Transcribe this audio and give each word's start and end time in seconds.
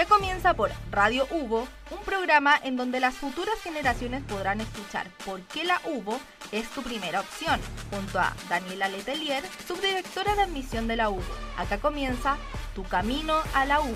Ya 0.00 0.06
comienza 0.06 0.54
por 0.54 0.70
Radio 0.90 1.26
Hugo, 1.30 1.68
un 1.90 1.98
programa 2.06 2.58
en 2.64 2.78
donde 2.78 3.00
las 3.00 3.14
futuras 3.16 3.60
generaciones 3.62 4.22
podrán 4.22 4.62
escuchar 4.62 5.06
por 5.26 5.42
qué 5.42 5.62
la 5.62 5.78
UBO 5.84 6.18
es 6.52 6.66
tu 6.70 6.82
primera 6.82 7.20
opción, 7.20 7.60
junto 7.90 8.18
a 8.18 8.34
Daniela 8.48 8.88
Letelier, 8.88 9.44
subdirectora 9.68 10.34
de 10.36 10.40
admisión 10.40 10.88
de 10.88 10.96
la 10.96 11.10
UBO. 11.10 11.22
Acá 11.58 11.76
comienza 11.76 12.38
Tu 12.74 12.82
Camino 12.84 13.42
a 13.52 13.66
la 13.66 13.82
UBO. 13.82 13.94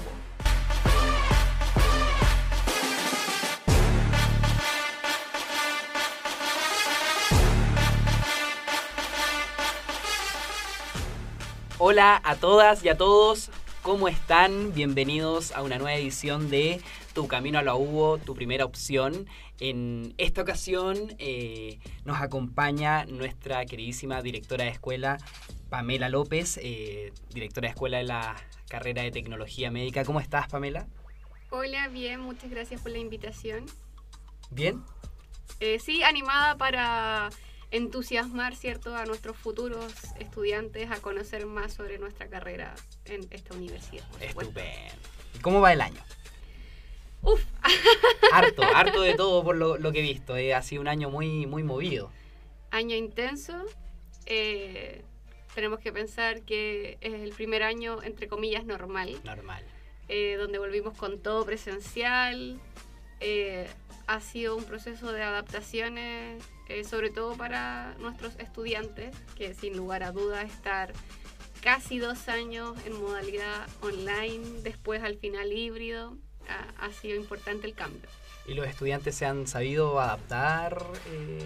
Hola 11.79 12.21
a 12.23 12.37
todas 12.37 12.85
y 12.85 12.91
a 12.91 12.97
todos, 12.99 13.51
¿cómo 13.85 14.09
están? 14.09 14.73
Bienvenidos 14.73 15.53
a 15.53 15.61
una 15.61 15.77
nueva 15.77 15.95
edición 15.95 16.49
de 16.49 16.81
Tu 17.13 17.29
Camino 17.29 17.59
a 17.59 17.63
la 17.63 17.75
UBO, 17.75 18.17
tu 18.17 18.35
primera 18.35 18.65
opción. 18.65 19.29
En 19.61 20.15
esta 20.17 20.41
ocasión 20.41 21.15
eh, 21.19 21.79
nos 22.07 22.19
acompaña 22.23 23.05
nuestra 23.05 23.67
queridísima 23.67 24.23
directora 24.23 24.65
de 24.65 24.71
escuela, 24.71 25.19
Pamela 25.69 26.09
López, 26.09 26.59
eh, 26.63 27.13
directora 27.35 27.69
de 27.69 27.73
escuela 27.73 27.99
de 27.99 28.05
la 28.05 28.37
carrera 28.71 29.03
de 29.03 29.11
Tecnología 29.11 29.71
Médica. 29.71 30.03
¿Cómo 30.03 30.19
estás, 30.19 30.49
Pamela? 30.49 30.87
Hola, 31.51 31.89
bien, 31.89 32.21
muchas 32.21 32.51
gracias 32.51 32.81
por 32.81 32.91
la 32.91 32.99
invitación. 32.99 33.67
¿Bien? 34.51 34.83
Eh, 35.61 35.79
sí, 35.79 36.03
animada 36.03 36.57
para 36.57 37.29
entusiasmar 37.75 38.55
cierto 38.55 38.95
a 38.95 39.05
nuestros 39.05 39.37
futuros 39.37 39.93
estudiantes 40.21 40.93
a 40.93 41.01
conocer 41.01 41.45
más 41.45 41.73
sobre 41.73 41.99
nuestra 41.99 42.29
carrera 42.29 42.73
en 43.05 43.27
esta 43.31 43.53
universidad. 43.55 44.05
Estupendo. 44.21 44.95
¿Y 45.35 45.39
cómo 45.41 45.61
va 45.61 45.73
el 45.73 45.81
año? 45.81 46.01
Uf. 47.23 47.45
harto, 48.33 48.63
harto 48.63 49.03
de 49.03 49.15
todo 49.15 49.43
por 49.43 49.57
lo, 49.57 49.93
que 49.93 49.99
he 49.99 50.03
visto. 50.03 50.37
Eh, 50.37 50.55
ha 50.55 50.63
sido 50.63 50.83
un 50.83 50.89
año 50.89 51.11
muy, 51.11 51.47
muy 51.47 51.65
movido. 51.65 52.13
Año 52.71 52.95
intenso. 52.95 53.65
Eh, 54.27 55.03
tenemos 55.57 55.81
que 55.81 55.93
pensar 55.93 56.43
que 56.43 56.97
es 57.01 57.15
el 57.15 57.33
primer 57.33 57.65
año, 57.65 58.01
entre 58.05 58.29
comillas, 58.29 58.65
normal. 58.65 59.21
Normal. 59.25 59.65
Eh, 60.09 60.37
donde 60.39 60.59
volvimos 60.59 60.97
con 60.97 61.21
todo 61.21 61.45
presencial. 61.45 62.61
ha 64.07 64.21
sido 64.21 64.55
un 64.55 64.65
proceso 64.65 65.11
de 65.11 65.23
adaptaciones 65.25 66.45
eh, 66.69 66.83
sobre 66.85 67.11
todo 67.11 67.37
para 67.37 67.95
nuestros 67.99 68.39
estudiantes, 68.39 69.15
que 69.37 69.55
sin 69.55 69.77
lugar 69.77 70.03
a 70.03 70.13
dudas 70.13 70.51
estar 70.51 70.93
casi 71.61 71.99
dos 71.99 72.29
años 72.29 72.75
en 72.87 72.99
modalidad 72.99 73.69
online, 73.83 74.63
después 74.63 75.03
al 75.03 75.17
final 75.17 75.53
híbrido, 75.53 76.17
ha, 76.79 76.91
sido 76.93 77.17
importante 77.17 77.67
el 77.67 77.75
cambio. 77.75 78.09
¿Y 78.47 78.55
los 78.55 78.67
estudiantes 78.67 79.15
se 79.15 79.25
han 79.25 79.47
sabido 79.47 79.99
adaptar 80.01 80.87
eh, 81.11 81.43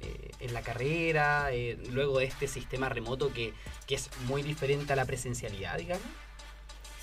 eh, 0.00 0.30
en 0.40 0.54
la 0.54 0.62
carrera, 0.62 1.50
luego 1.90 2.18
de 2.18 2.26
este 2.26 2.46
sistema 2.46 2.88
remoto 2.88 3.32
que, 3.32 3.52
que, 3.86 3.94
es 3.94 4.10
muy 4.26 4.42
diferente 4.42 4.92
a 4.94 4.96
la 4.96 5.04
presencialidad, 5.04 5.76
digamos? 5.78 6.06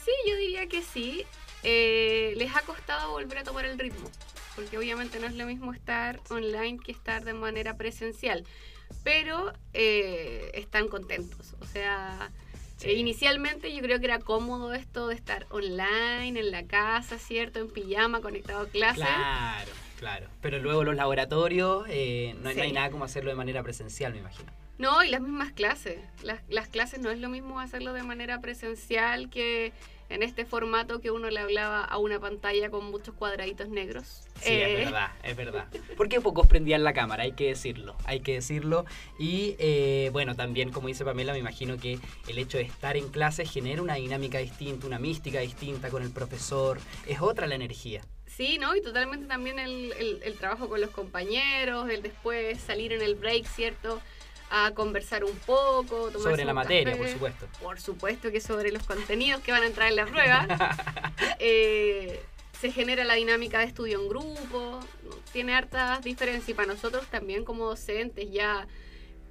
Sí, 0.03 0.11
yo 0.27 0.35
diría 0.37 0.67
que 0.67 0.81
sí. 0.81 1.25
les 1.63 2.55
ha 2.55 2.61
costado 2.61 3.11
volver 3.11 3.39
a 3.39 3.43
tomar 3.43 3.65
el 3.65 3.77
ritmo 3.77 4.09
porque 4.55 4.77
obviamente 4.77 5.19
no 5.19 5.27
es 5.27 5.35
lo 5.35 5.45
mismo 5.45 5.73
estar 5.73 6.19
online 6.29 6.79
que 6.83 6.91
estar 6.91 7.23
de 7.23 7.33
manera 7.33 7.75
presencial, 7.77 8.43
pero 9.03 9.53
eh, 9.73 10.51
están 10.53 10.87
contentos, 10.87 11.55
o 11.59 11.65
sea... 11.65 12.31
Eh, 12.81 12.95
inicialmente 12.95 13.73
yo 13.73 13.81
creo 13.81 13.99
que 13.99 14.05
era 14.05 14.19
cómodo 14.19 14.73
esto 14.73 15.07
de 15.07 15.15
estar 15.15 15.45
online, 15.51 16.37
en 16.37 16.51
la 16.51 16.63
casa, 16.63 17.17
¿cierto? 17.17 17.59
En 17.59 17.69
pijama, 17.69 18.19
conectado 18.19 18.63
a 18.63 18.67
clase. 18.67 18.95
Claro, 18.95 19.71
claro. 19.99 20.27
Pero 20.41 20.59
luego 20.59 20.83
los 20.83 20.95
laboratorios, 20.95 21.85
eh, 21.87 22.35
no, 22.41 22.49
hay 22.49 22.73
nada 22.73 22.89
como 22.91 23.05
hacerlo 23.05 23.29
de 23.29 23.37
manera 23.37 23.63
presencial, 23.63 24.11
me 24.11 24.19
imagino. 24.19 24.51
No, 24.79 25.01
y 25.01 25.09
las 25.09 25.21
mismas 25.21 25.53
clases. 25.53 25.99
Las, 26.23 26.41
las 26.49 26.67
clases 26.67 26.99
no 26.99 27.09
es 27.09 27.19
lo 27.19 27.29
mismo 27.29 27.61
hacerlo 27.61 27.93
de 27.93 28.03
manera 28.03 28.41
presencial 28.41 29.29
que 29.29 29.71
en 30.13 30.21
este 30.21 30.45
formato 30.45 31.01
que 31.01 31.09
uno 31.09 31.29
le 31.31 31.39
hablaba 31.39 31.83
a 31.83 31.97
una 31.97 32.19
pantalla 32.19 32.69
con 32.69 32.85
muchos 32.85 33.15
cuadraditos 33.15 33.69
negros. 33.69 34.21
Sí, 34.41 34.53
es 34.53 34.69
eh, 34.69 34.75
verdad, 34.85 35.11
es 35.23 35.35
verdad. 35.35 35.67
Porque 35.97 36.21
pocos 36.21 36.45
prendían 36.45 36.83
la 36.83 36.93
cámara, 36.93 37.23
hay 37.23 37.31
que 37.31 37.47
decirlo, 37.47 37.95
hay 38.05 38.19
que 38.19 38.33
decirlo. 38.33 38.85
Y 39.17 39.55
eh, 39.57 40.11
bueno, 40.13 40.35
también 40.35 40.71
como 40.71 40.87
dice 40.87 41.03
Pamela, 41.03 41.33
me 41.33 41.39
imagino 41.39 41.77
que 41.77 41.99
el 42.27 42.37
hecho 42.37 42.59
de 42.59 42.63
estar 42.63 42.95
en 42.95 43.09
clase 43.09 43.45
genera 43.45 43.81
una 43.81 43.95
dinámica 43.95 44.37
distinta, 44.37 44.85
una 44.85 44.99
mística 44.99 45.39
distinta 45.39 45.89
con 45.89 46.03
el 46.03 46.11
profesor, 46.11 46.79
es 47.07 47.19
otra 47.19 47.47
la 47.47 47.55
energía. 47.55 48.01
Sí, 48.27 48.57
¿no? 48.59 48.75
Y 48.75 48.81
totalmente 48.81 49.25
también 49.27 49.57
el, 49.57 49.93
el 50.23 50.37
trabajo 50.37 50.69
con 50.69 50.79
los 50.79 50.91
compañeros, 50.91 51.89
el 51.89 52.01
después 52.01 52.59
salir 52.59 52.93
en 52.93 53.01
el 53.01 53.15
break, 53.15 53.45
¿cierto? 53.45 53.99
A 54.55 54.71
conversar 54.75 55.23
un 55.23 55.35
poco. 55.39 56.11
Sobre 56.11 56.45
la 56.45 56.53
materia, 56.53 56.95
por 56.95 57.09
supuesto. 57.09 57.47
Por 57.59 57.81
supuesto 57.81 58.31
que 58.31 58.39
sobre 58.39 58.71
los 58.71 58.83
contenidos 58.83 59.41
que 59.41 59.51
van 59.51 59.63
a 59.63 59.65
entrar 59.65 59.89
en 59.89 59.95
la 59.95 60.05
prueba. 60.05 60.47
Eh, 61.45 62.21
se 62.59 62.71
genera 62.71 63.03
la 63.03 63.15
dinámica 63.15 63.59
de 63.59 63.65
estudio 63.65 64.01
en 64.01 64.07
grupo, 64.07 64.79
tiene 65.33 65.53
hartas 65.53 66.01
diferencias 66.03 66.47
y 66.49 66.53
para 66.53 66.71
nosotros 66.71 67.05
también 67.07 67.43
como 67.43 67.65
docentes 67.65 68.31
ya 68.31 68.67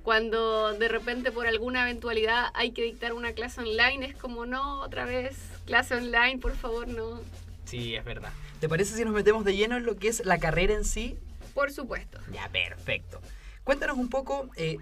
cuando 0.02 0.74
de 0.74 0.88
repente 0.88 1.32
por 1.32 1.46
alguna 1.46 1.82
eventualidad 1.82 2.50
hay 2.54 2.72
que 2.72 2.82
dictar 2.82 3.14
una 3.14 3.32
clase 3.32 3.62
online 3.62 4.04
es 4.04 4.16
como 4.16 4.44
no, 4.44 4.80
otra 4.80 5.06
vez 5.06 5.36
clase 5.64 5.94
online, 5.94 6.38
por 6.38 6.54
favor, 6.54 6.88
no. 6.88 7.20
Sí, 7.64 7.94
es 7.94 8.04
verdad. 8.04 8.32
¿Te 8.60 8.68
parece 8.68 8.94
si 8.94 9.04
nos 9.04 9.14
metemos 9.14 9.44
de 9.44 9.56
lleno 9.56 9.78
en 9.78 9.86
lo 9.86 9.96
que 9.96 10.08
es 10.08 10.24
la 10.26 10.38
carrera 10.38 10.74
en 10.74 10.84
sí? 10.84 11.16
Por 11.54 11.72
supuesto. 11.72 12.18
Ya, 12.32 12.48
perfecto. 12.50 13.20
Cuéntanos 13.64 13.96
un 13.96 14.08
poco, 14.08 14.50
eh, 14.56 14.78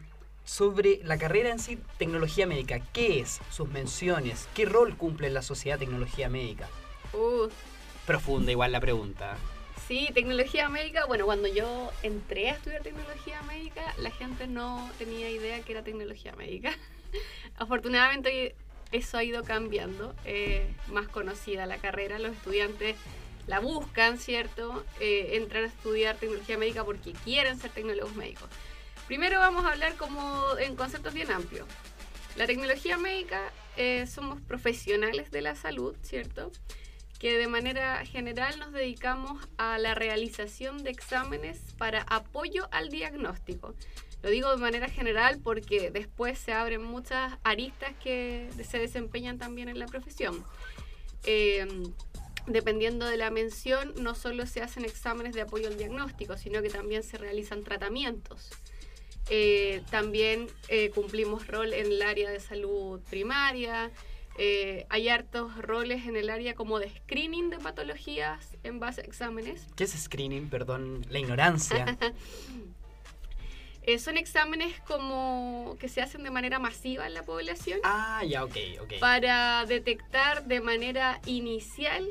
sobre 0.50 0.98
la 1.04 1.16
carrera 1.16 1.50
en 1.50 1.60
sí, 1.60 1.78
tecnología 1.96 2.44
médica. 2.44 2.80
¿Qué 2.92 3.20
es? 3.20 3.40
Sus 3.52 3.68
menciones. 3.68 4.48
¿Qué 4.52 4.64
rol 4.64 4.96
cumple 4.96 5.28
en 5.28 5.34
la 5.34 5.42
sociedad 5.42 5.78
tecnología 5.78 6.28
médica? 6.28 6.68
Uh. 7.12 7.48
Profunda 8.04 8.50
igual 8.50 8.72
la 8.72 8.80
pregunta. 8.80 9.36
Sí, 9.86 10.10
tecnología 10.12 10.68
médica. 10.68 11.06
Bueno, 11.06 11.24
cuando 11.24 11.46
yo 11.46 11.92
entré 12.02 12.50
a 12.50 12.54
estudiar 12.54 12.82
tecnología 12.82 13.40
médica, 13.42 13.94
la 13.98 14.10
gente 14.10 14.48
no 14.48 14.90
tenía 14.98 15.30
idea 15.30 15.60
que 15.60 15.70
era 15.70 15.84
tecnología 15.84 16.34
médica. 16.34 16.72
Afortunadamente 17.56 18.56
eso 18.90 19.18
ha 19.18 19.22
ido 19.22 19.44
cambiando. 19.44 20.16
más 20.88 21.06
conocida 21.06 21.64
la 21.66 21.78
carrera, 21.78 22.18
los 22.18 22.32
estudiantes 22.32 22.96
la 23.46 23.60
buscan, 23.60 24.18
¿cierto? 24.18 24.84
Eh, 24.98 25.30
entran 25.34 25.64
a 25.64 25.66
estudiar 25.68 26.16
tecnología 26.16 26.58
médica 26.58 26.84
porque 26.84 27.12
quieren 27.24 27.56
ser 27.56 27.70
tecnólogos 27.70 28.16
médicos. 28.16 28.48
Primero 29.10 29.40
vamos 29.40 29.64
a 29.64 29.72
hablar 29.72 29.96
como 29.96 30.56
en 30.60 30.76
conceptos 30.76 31.12
bien 31.12 31.32
amplios. 31.32 31.66
La 32.36 32.46
tecnología 32.46 32.96
médica 32.96 33.52
eh, 33.76 34.06
somos 34.06 34.40
profesionales 34.40 35.32
de 35.32 35.42
la 35.42 35.56
salud, 35.56 35.96
¿cierto? 36.02 36.52
Que 37.18 37.36
de 37.36 37.48
manera 37.48 38.06
general 38.06 38.60
nos 38.60 38.70
dedicamos 38.72 39.48
a 39.58 39.78
la 39.78 39.96
realización 39.96 40.84
de 40.84 40.90
exámenes 40.90 41.58
para 41.76 42.02
apoyo 42.02 42.68
al 42.70 42.88
diagnóstico. 42.88 43.74
Lo 44.22 44.30
digo 44.30 44.48
de 44.52 44.58
manera 44.58 44.88
general 44.88 45.40
porque 45.42 45.90
después 45.90 46.38
se 46.38 46.52
abren 46.52 46.84
muchas 46.84 47.36
aristas 47.42 47.90
que 48.00 48.48
se 48.62 48.78
desempeñan 48.78 49.38
también 49.38 49.68
en 49.68 49.80
la 49.80 49.86
profesión. 49.86 50.44
Eh, 51.24 51.66
dependiendo 52.46 53.06
de 53.06 53.16
la 53.16 53.32
mención, 53.32 53.92
no 53.96 54.14
solo 54.14 54.46
se 54.46 54.62
hacen 54.62 54.84
exámenes 54.84 55.34
de 55.34 55.40
apoyo 55.40 55.66
al 55.66 55.76
diagnóstico, 55.76 56.38
sino 56.38 56.62
que 56.62 56.70
también 56.70 57.02
se 57.02 57.18
realizan 57.18 57.64
tratamientos. 57.64 58.50
Eh, 59.32 59.82
también 59.90 60.48
eh, 60.68 60.90
cumplimos 60.90 61.46
rol 61.46 61.72
en 61.72 61.86
el 61.86 62.02
área 62.02 62.28
de 62.30 62.40
salud 62.40 63.00
primaria. 63.08 63.92
Eh, 64.36 64.86
hay 64.88 65.08
hartos 65.08 65.56
roles 65.56 66.06
en 66.06 66.16
el 66.16 66.30
área 66.30 66.54
como 66.54 66.80
de 66.80 66.90
screening 66.90 67.48
de 67.50 67.58
patologías 67.58 68.56
en 68.64 68.80
base 68.80 69.02
a 69.02 69.04
exámenes. 69.04 69.68
¿Qué 69.76 69.84
es 69.84 69.92
screening? 69.92 70.48
Perdón, 70.48 71.06
la 71.08 71.20
ignorancia. 71.20 71.96
son 73.98 74.16
exámenes 74.16 74.78
como 74.86 75.76
que 75.80 75.88
se 75.88 76.00
hacen 76.00 76.22
de 76.22 76.30
manera 76.30 76.60
masiva 76.60 77.06
en 77.06 77.14
la 77.14 77.22
población. 77.22 77.80
Ah, 77.82 78.22
ya, 78.24 78.44
ok, 78.44 78.56
ok. 78.82 78.92
Para 79.00 79.64
detectar 79.66 80.46
de 80.46 80.60
manera 80.60 81.20
inicial 81.26 82.08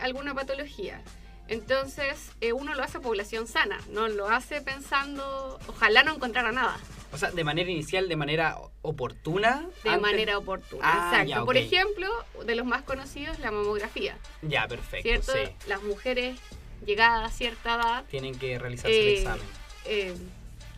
alguna 0.00 0.34
patología. 0.34 1.02
Entonces, 1.50 2.30
eh, 2.40 2.52
uno 2.52 2.74
lo 2.74 2.84
hace 2.84 2.98
a 2.98 3.00
población 3.00 3.48
sana, 3.48 3.80
no 3.90 4.06
lo 4.06 4.28
hace 4.28 4.60
pensando, 4.60 5.58
ojalá 5.66 6.04
no 6.04 6.14
encontrara 6.14 6.52
nada. 6.52 6.78
O 7.12 7.18
sea, 7.18 7.32
de 7.32 7.42
manera 7.42 7.68
inicial, 7.68 8.08
de 8.08 8.14
manera 8.14 8.56
oportuna. 8.82 9.68
De 9.82 9.98
manera 9.98 10.38
oportuna, 10.38 10.82
ah, 10.84 11.20
exacto. 11.20 11.44
Por 11.44 11.56
ejemplo, 11.56 12.08
de 12.46 12.54
los 12.54 12.64
más 12.64 12.82
conocidos, 12.82 13.40
la 13.40 13.50
mamografía. 13.50 14.16
Ya, 14.42 14.68
perfecto. 14.68 15.02
¿Cierto? 15.02 15.52
Las 15.66 15.82
mujeres 15.82 16.38
llegadas 16.86 17.32
a 17.32 17.34
cierta 17.34 17.74
edad. 17.74 18.04
Tienen 18.08 18.38
que 18.38 18.56
realizarse 18.56 19.00
el 19.00 19.08
eh, 19.08 19.18
examen. 19.18 19.46
Eh, 19.86 20.14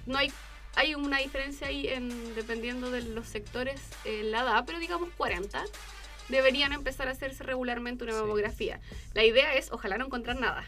no 0.07 0.17
hay, 0.17 0.33
hay 0.75 0.95
una 0.95 1.19
diferencia 1.19 1.67
ahí 1.67 1.87
en, 1.87 2.35
dependiendo 2.35 2.91
de 2.91 3.03
los 3.03 3.29
sectores, 3.29 3.79
la 4.07 4.41
edad, 4.41 4.65
pero 4.65 4.79
digamos 4.79 5.11
40 5.19 5.63
deberían 6.33 6.73
empezar 6.73 7.07
a 7.07 7.13
hacerse 7.13 7.45
regularmente 7.45 8.03
una 8.03 8.15
mamografía. 8.15 8.81
La 9.15 9.23
idea 9.25 9.55
es, 9.55 9.71
ojalá 9.71 9.99
no 9.99 10.07
encontrar 10.07 10.41
nada. 10.41 10.65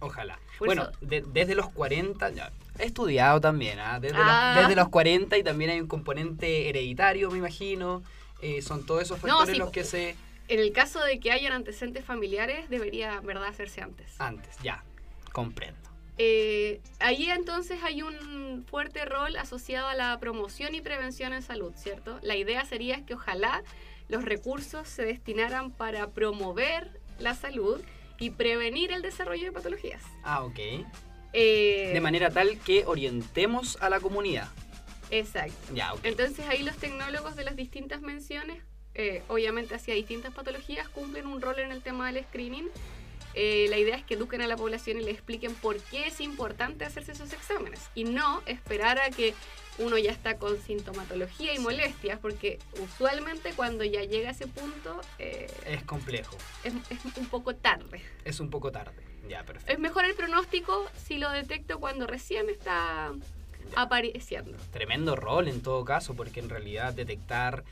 Ojalá. 0.00 0.38
Por 0.58 0.66
bueno, 0.68 0.90
de- 1.00 1.24
desde 1.26 1.54
los 1.54 1.68
40, 1.70 2.30
ya, 2.30 2.52
he 2.78 2.84
estudiado 2.84 3.40
también, 3.40 3.80
¿ah? 3.80 3.98
desde, 3.98 4.18
Ah. 4.20 4.52
Los, 4.54 4.64
desde 4.68 4.76
los 4.80 4.88
40 4.90 5.38
y 5.38 5.42
también 5.42 5.70
hay 5.70 5.80
un 5.80 5.88
componente 5.88 6.68
hereditario, 6.68 7.30
me 7.30 7.38
imagino. 7.38 8.02
Eh, 8.42 8.60
son 8.60 8.84
todos 8.84 9.02
esos 9.02 9.22
No, 9.22 9.28
factores 9.28 9.54
sí, 9.54 9.58
los 9.58 9.70
que 9.70 9.82
se... 9.84 10.14
En 10.48 10.60
el 10.60 10.72
caso 10.72 11.02
de 11.02 11.18
que 11.18 11.32
hayan 11.32 11.52
antecedentes 11.54 12.04
familiares, 12.04 12.68
debería, 12.68 13.20
¿verdad?, 13.20 13.48
hacerse 13.48 13.80
antes. 13.80 14.12
Antes, 14.20 14.54
ya, 14.62 14.84
comprendo. 15.32 15.80
Eh, 16.18 16.80
ahí 16.98 17.28
entonces 17.30 17.82
hay 17.82 18.02
un 18.02 18.64
fuerte 18.70 19.04
rol 19.04 19.36
asociado 19.36 19.88
a 19.88 19.94
la 19.94 20.18
promoción 20.18 20.74
y 20.74 20.80
prevención 20.80 21.32
en 21.32 21.42
salud, 21.42 21.72
¿cierto? 21.76 22.18
La 22.22 22.36
idea 22.36 22.64
sería 22.64 23.04
que 23.04 23.14
ojalá 23.14 23.62
los 24.08 24.24
recursos 24.24 24.88
se 24.88 25.04
destinaran 25.04 25.70
para 25.70 26.10
promover 26.10 27.00
la 27.18 27.34
salud 27.34 27.80
y 28.18 28.30
prevenir 28.30 28.92
el 28.92 29.02
desarrollo 29.02 29.44
de 29.44 29.52
patologías. 29.52 30.02
Ah, 30.22 30.42
ok. 30.44 30.58
Eh, 31.32 31.90
De 31.92 32.00
manera 32.00 32.30
tal 32.30 32.58
que 32.60 32.84
orientemos 32.86 33.76
a 33.82 33.90
la 33.90 34.00
comunidad. 34.00 34.48
Exacto. 35.10 35.74
Ya, 35.74 35.92
ok. 35.92 36.00
Entonces 36.04 36.46
ahí 36.48 36.62
los 36.62 36.76
tecnólogos 36.76 37.36
de 37.36 37.44
las 37.44 37.56
distintas 37.56 38.00
menciones, 38.00 38.62
eh, 38.94 39.22
obviamente 39.28 39.74
hacia 39.74 39.92
distintas 39.94 40.32
patologías, 40.32 40.88
cumplen 40.88 41.26
un 41.26 41.42
rol 41.42 41.58
en 41.58 41.72
el 41.72 41.82
tema 41.82 42.10
del 42.10 42.24
screening. 42.24 42.68
Eh, 43.38 43.66
la 43.68 43.76
idea 43.76 43.94
es 43.96 44.02
que 44.02 44.14
eduquen 44.14 44.40
a 44.40 44.46
la 44.46 44.56
población 44.56 44.98
y 44.98 45.04
le 45.04 45.10
expliquen 45.10 45.54
por 45.54 45.76
qué 45.76 46.06
es 46.06 46.20
importante 46.22 46.86
hacerse 46.86 47.12
esos 47.12 47.32
exámenes 47.34 47.90
y 47.94 48.04
no 48.04 48.42
esperar 48.46 48.98
a 48.98 49.10
que 49.10 49.34
uno 49.78 49.98
ya 49.98 50.10
está 50.10 50.38
con 50.38 50.58
sintomatología 50.58 51.52
y 51.54 51.58
molestias, 51.58 52.18
porque 52.18 52.58
usualmente 52.82 53.52
cuando 53.54 53.84
ya 53.84 54.02
llega 54.04 54.30
a 54.30 54.32
ese 54.32 54.46
punto 54.46 54.98
eh, 55.18 55.50
Es 55.66 55.82
complejo. 55.82 56.34
es, 56.64 56.72
es 56.88 57.16
un 57.16 57.26
poco 57.26 57.54
tarde. 57.54 58.00
Es 58.24 58.40
un 58.40 58.48
poco 58.48 58.72
tarde. 58.72 59.02
Ya, 59.28 59.44
perfecto. 59.44 59.70
Es 59.70 59.78
mejor 59.78 60.06
el 60.06 60.14
pronóstico 60.14 60.86
si 61.04 61.18
lo 61.18 61.30
detecto 61.30 61.78
cuando 61.78 62.06
recién 62.06 62.48
está 62.48 63.12
apareciendo. 63.74 64.56
Tremendo 64.72 65.14
rol 65.16 65.48
en 65.48 65.60
todo 65.60 65.84
caso, 65.84 66.14
porque 66.14 66.40
en 66.40 66.48
realidad 66.48 66.94
detectar 66.94 67.64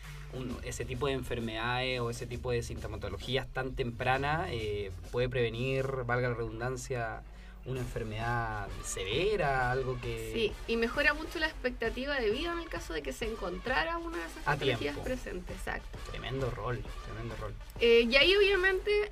ese 0.62 0.84
tipo 0.84 1.06
de 1.06 1.12
enfermedades 1.14 2.00
o 2.00 2.10
ese 2.10 2.26
tipo 2.26 2.50
de 2.50 2.62
sintomatologías 2.62 3.46
tan 3.48 3.74
temprana 3.74 4.46
eh, 4.50 4.90
puede 5.10 5.28
prevenir, 5.28 5.86
valga 6.04 6.28
la 6.30 6.34
redundancia, 6.34 7.22
una 7.66 7.80
enfermedad 7.80 8.68
severa, 8.84 9.70
algo 9.70 9.98
que... 10.00 10.32
Sí, 10.34 10.52
y 10.68 10.76
mejora 10.76 11.14
mucho 11.14 11.38
la 11.38 11.46
expectativa 11.46 12.20
de 12.20 12.30
vida 12.30 12.52
en 12.52 12.58
el 12.58 12.68
caso 12.68 12.92
de 12.92 13.02
que 13.02 13.12
se 13.12 13.26
encontrara 13.26 13.96
una 13.98 14.18
de 14.18 14.24
esas 14.26 14.42
patologías 14.44 14.98
presentes. 14.98 15.56
Exacto. 15.56 15.98
Tremendo 16.10 16.50
rol, 16.50 16.82
tremendo 17.06 17.36
rol. 17.36 17.54
Eh, 17.80 18.06
y 18.10 18.16
ahí 18.16 18.36
obviamente 18.36 19.10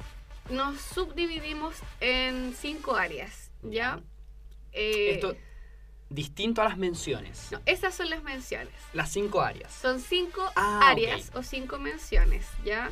nos 0.51 0.81
subdividimos 0.81 1.77
en 2.01 2.55
cinco 2.55 2.97
áreas, 2.97 3.51
¿ya? 3.63 4.01
Eh, 4.73 5.15
Esto 5.15 5.35
distinto 6.15 6.61
a 6.63 6.65
las 6.65 6.79
menciones. 6.79 7.49
no, 7.51 7.61
esas 7.67 7.95
son 7.95 8.11
las 8.11 8.23
menciones. 8.23 8.75
Las 8.93 9.11
cinco 9.13 9.41
áreas. 9.41 9.73
Son 9.73 10.01
cinco 10.01 10.43
Ah, 10.57 10.91
áreas 10.91 11.31
o 11.35 11.43
cinco 11.43 11.79
menciones, 11.79 12.47
¿ya? 12.65 12.91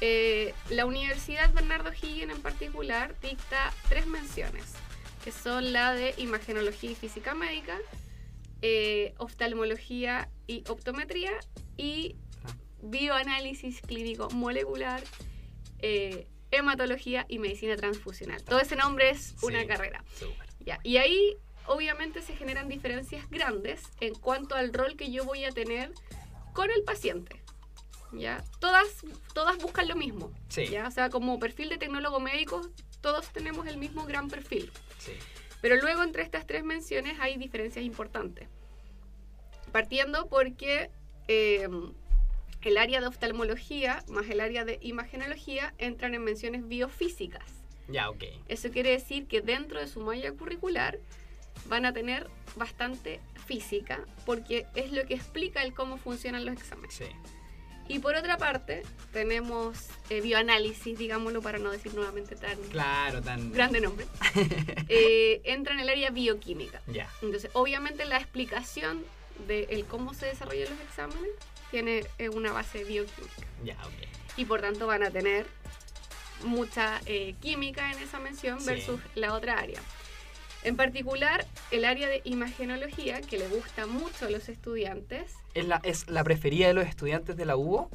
Eh, 0.00 0.54
la 0.70 0.86
Universidad 0.86 1.52
Bernardo 1.52 1.90
Higgins 1.92 2.32
en 2.32 2.40
particular 2.42 3.14
dicta 3.20 3.72
tres 3.88 4.06
menciones, 4.06 4.64
que 5.24 5.32
son 5.32 5.72
la 5.72 5.92
de 5.94 6.14
imagenología 6.18 6.90
y 6.92 6.94
física 6.94 7.34
médica, 7.34 7.76
eh, 8.62 9.14
oftalmología 9.18 10.28
y 10.46 10.64
optometría 10.68 11.32
y 11.76 12.16
Ah. 12.44 12.54
bioanálisis 12.82 13.80
clínico 13.82 14.30
molecular, 14.30 15.02
eh, 15.80 16.26
hematología 16.50 17.26
y 17.28 17.38
medicina 17.38 17.76
transfusional. 17.76 18.42
Todo 18.42 18.60
ese 18.60 18.76
nombre 18.76 19.10
es 19.10 19.34
una 19.42 19.60
Sí. 19.62 19.66
carrera. 19.66 20.04
Ya, 20.60 20.78
Y 20.84 20.96
ahí 20.98 21.36
obviamente 21.68 22.22
se 22.22 22.34
generan 22.34 22.68
diferencias 22.68 23.28
grandes 23.30 23.82
en 24.00 24.14
cuanto 24.14 24.54
al 24.54 24.72
rol 24.72 24.96
que 24.96 25.10
yo 25.10 25.24
voy 25.24 25.44
a 25.44 25.52
tener 25.52 25.92
con 26.52 26.70
el 26.70 26.82
paciente. 26.82 27.42
¿ya? 28.12 28.42
Todas, 28.60 28.88
todas 29.34 29.58
buscan 29.58 29.88
lo 29.88 29.96
mismo. 29.96 30.32
Sí. 30.48 30.66
¿ya? 30.66 30.88
O 30.88 30.90
sea, 30.90 31.10
como 31.10 31.38
perfil 31.38 31.68
de 31.68 31.78
tecnólogo 31.78 32.20
médico, 32.20 32.60
todos 33.00 33.28
tenemos 33.32 33.66
el 33.66 33.76
mismo 33.76 34.04
gran 34.04 34.28
perfil. 34.28 34.70
Sí. 34.98 35.12
Pero 35.60 35.76
luego 35.76 36.02
entre 36.02 36.22
estas 36.22 36.46
tres 36.46 36.64
menciones 36.64 37.18
hay 37.20 37.36
diferencias 37.36 37.84
importantes. 37.84 38.48
Partiendo 39.72 40.28
porque 40.28 40.90
eh, 41.26 41.68
el 42.62 42.78
área 42.78 43.00
de 43.00 43.06
oftalmología 43.06 44.04
más 44.08 44.28
el 44.28 44.40
área 44.40 44.64
de 44.64 44.78
imagenología 44.82 45.74
entran 45.78 46.14
en 46.14 46.22
menciones 46.22 46.66
biofísicas. 46.68 47.44
Ya, 47.88 48.10
ok. 48.10 48.24
Eso 48.48 48.70
quiere 48.70 48.90
decir 48.90 49.26
que 49.26 49.40
dentro 49.40 49.80
de 49.80 49.86
su 49.86 50.00
malla 50.00 50.30
curricular 50.32 50.98
van 51.66 51.84
a 51.86 51.92
tener 51.92 52.28
bastante 52.56 53.20
física, 53.46 54.00
porque 54.26 54.66
es 54.74 54.92
lo 54.92 55.06
que 55.06 55.14
explica 55.14 55.62
el 55.62 55.72
cómo 55.74 55.96
funcionan 55.96 56.44
los 56.44 56.54
exámenes. 56.56 56.94
Sí. 56.94 57.06
Y 57.90 58.00
por 58.00 58.14
otra 58.14 58.36
parte, 58.36 58.82
tenemos 59.14 59.86
eh, 60.10 60.20
bioanálisis, 60.20 60.98
digámoslo 60.98 61.40
para 61.40 61.58
no 61.58 61.70
decir 61.70 61.94
nuevamente 61.94 62.36
tan 62.36 62.58
Claro, 62.64 63.22
tan... 63.22 63.50
grande 63.52 63.80
nombre. 63.80 64.06
Eh, 64.90 65.40
entra 65.44 65.74
en 65.74 65.80
el 65.80 65.88
área 65.88 66.10
bioquímica. 66.10 66.82
Ya. 66.86 67.10
Entonces, 67.22 67.50
obviamente 67.54 68.04
la 68.06 68.16
explicación 68.18 69.04
de 69.46 69.64
el 69.70 69.84
cómo 69.86 70.12
se 70.14 70.26
desarrollan 70.26 70.68
los 70.70 70.80
exámenes 70.80 71.30
tiene 71.70 72.04
eh, 72.18 72.28
una 72.30 72.52
base 72.52 72.84
bioquímica. 72.84 73.46
Ya, 73.64 73.74
ok. 73.84 74.06
y 74.38 74.44
por 74.44 74.60
tanto 74.60 74.86
van 74.86 75.02
a 75.02 75.10
tener 75.10 75.46
mucha 76.44 77.00
eh, 77.06 77.34
química 77.40 77.90
en 77.92 77.98
esa 77.98 78.18
mención 78.18 78.60
Sí. 78.60 78.66
versus 78.66 79.00
la 79.14 79.32
otra 79.34 79.58
área. 79.58 79.80
En 80.64 80.76
particular, 80.76 81.46
el 81.70 81.84
área 81.84 82.08
de 82.08 82.20
imagenología, 82.24 83.20
que 83.20 83.38
le 83.38 83.48
gusta 83.48 83.86
mucho 83.86 84.26
a 84.26 84.30
los 84.30 84.48
estudiantes, 84.48 85.32
¿Es 85.54 85.66
la, 85.66 85.80
¿Es 85.82 86.08
la 86.08 86.22
preferida 86.24 86.68
de 86.68 86.74
los 86.74 86.86
estudiantes 86.86 87.36
de 87.36 87.44
la 87.46 87.56
UBO? 87.56 87.90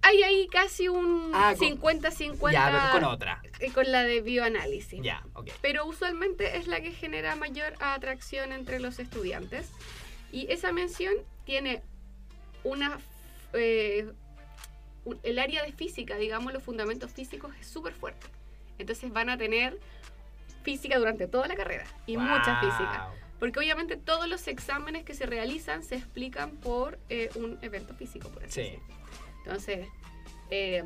hay 0.00 0.22
ahí 0.22 0.46
casi 0.48 0.88
un 0.88 1.32
Ah, 1.34 1.54
con- 1.58 1.68
50-50 1.78 2.52
Ya, 2.52 2.70
pero 2.70 2.92
con 2.92 3.04
otra. 3.12 3.42
eh, 3.60 3.70
con 3.72 3.90
la 3.92 4.04
de 4.04 4.22
bioanálisis. 4.22 5.02
Ya, 5.02 5.22
ok. 5.34 5.50
Pero 5.60 5.84
usualmente 5.86 6.56
es 6.56 6.66
la 6.66 6.80
que 6.80 6.92
genera 6.92 7.36
mayor 7.36 7.74
atracción 7.80 8.52
entre 8.52 8.80
los 8.80 8.98
estudiantes. 9.00 9.68
Y 10.32 10.50
esa 10.50 10.72
mención 10.72 11.14
tiene 11.44 11.82
una... 12.64 12.98
eh, 13.52 14.10
el 15.24 15.38
área 15.38 15.62
de 15.64 15.72
física, 15.72 16.16
digamos, 16.16 16.52
los 16.54 16.62
fundamentos 16.62 17.10
físicos 17.10 17.52
es 17.60 17.66
súper 17.66 17.92
fuerte. 17.92 18.26
Entonces 18.78 19.12
van 19.12 19.28
a 19.28 19.36
tener 19.36 19.78
física 20.62 20.98
durante 20.98 21.26
toda 21.26 21.46
la 21.48 21.54
carrera 21.56 21.84
y 22.06 22.16
mucha 22.16 22.60
física. 22.60 23.08
Porque 23.38 23.60
obviamente 23.60 23.96
todos 23.96 24.28
los 24.28 24.48
exámenes 24.48 25.04
que 25.04 25.14
se 25.14 25.24
realizan 25.26 25.82
se 25.84 25.94
explican 25.96 26.50
por 26.56 26.98
eh, 27.08 27.30
un 27.36 27.58
evento 27.62 27.94
físico, 27.94 28.28
por 28.30 28.42
así 28.44 28.52
Sí. 28.52 28.78
Entonces, 29.44 29.86
eh, 30.50 30.82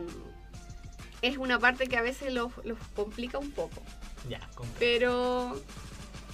es 1.23 1.39
una 1.39 1.59
parte 1.59 1.87
que 1.89 1.97
a 1.97 2.03
veces 2.03 2.33
los, 2.33 2.53
los 2.65 2.79
complica 2.95 3.39
un 3.39 3.51
poco. 3.53 3.83
Ya, 4.29 4.41
comprendo. 4.55 4.77
Pero 4.79 5.63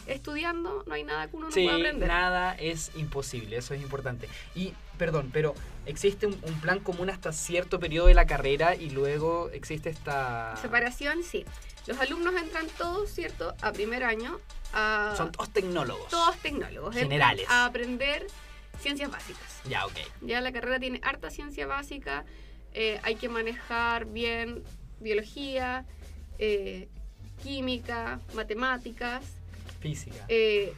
estudiando 0.06 0.82
no 0.86 0.94
hay 0.94 1.04
nada 1.04 1.28
que 1.28 1.36
uno 1.36 1.46
no 1.46 1.52
Sí, 1.52 1.64
pueda 1.64 1.76
aprender. 1.76 2.08
nada 2.08 2.54
es 2.54 2.90
imposible, 2.96 3.56
eso 3.56 3.74
es 3.74 3.80
importante. 3.82 4.28
Y, 4.54 4.72
perdón, 4.96 5.30
pero 5.32 5.54
existe 5.86 6.26
un, 6.26 6.38
un 6.42 6.60
plan 6.60 6.80
común 6.80 7.10
hasta 7.10 7.32
cierto 7.32 7.78
periodo 7.78 8.08
de 8.08 8.14
la 8.14 8.26
carrera 8.26 8.74
y 8.74 8.90
luego 8.90 9.50
existe 9.50 9.90
esta... 9.90 10.56
Separación, 10.60 11.22
sí. 11.22 11.44
Los 11.88 11.98
alumnos 12.00 12.34
entran 12.36 12.66
todos, 12.76 13.08
¿cierto? 13.10 13.54
A 13.62 13.72
primer 13.72 14.04
año, 14.04 14.38
a 14.74 15.14
Son 15.16 15.32
todos 15.32 15.50
tecnólogos. 15.50 16.08
todos 16.10 16.36
tecnólogos. 16.36 16.94
Generales. 16.94 17.46
A 17.48 17.64
aprender 17.64 18.26
ciencias 18.78 19.10
básicas. 19.10 19.62
Ya, 19.66 19.86
ok. 19.86 19.96
Ya 20.20 20.42
la 20.42 20.52
carrera 20.52 20.78
tiene 20.78 21.00
harta 21.02 21.30
ciencia 21.30 21.66
básica, 21.66 22.26
eh, 22.74 23.00
hay 23.04 23.14
que 23.14 23.30
manejar 23.30 24.04
bien 24.04 24.62
biología, 25.00 25.86
eh, 26.38 26.88
química, 27.42 28.20
matemáticas, 28.34 29.24
Física. 29.80 30.26
eh, 30.28 30.74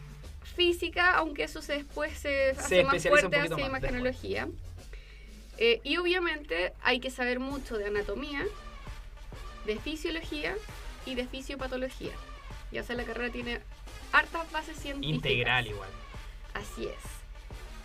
física, 0.55 1.15
aunque 1.17 1.43
eso 1.43 1.61
se 1.61 1.73
después 1.73 2.17
se 2.19 2.51
hace 2.51 2.85
más 2.85 3.03
fuerte 3.03 3.37
hacia 3.37 3.57
más 3.57 3.81
imagenología. 3.81 4.49
Eh, 5.59 5.81
y 5.83 5.97
obviamente 5.97 6.73
hay 6.83 7.01
que 7.01 7.11
saber 7.11 7.41
mucho 7.41 7.77
de 7.77 7.87
anatomía, 7.87 8.45
de 9.67 9.77
fisiología 9.81 10.55
y 11.07 11.15
de 11.15 11.27
fisiopatología. 11.27 12.13
Ya 12.73 12.83
sea 12.83 12.97
la 12.97 13.05
carrera 13.05 13.31
tiene 13.33 13.61
hartas 14.13 14.51
bases 14.53 14.79
científicas. 14.79 15.15
Integral 15.17 15.67
igual. 15.67 15.89
Así 16.55 16.87
es. 16.87 17.21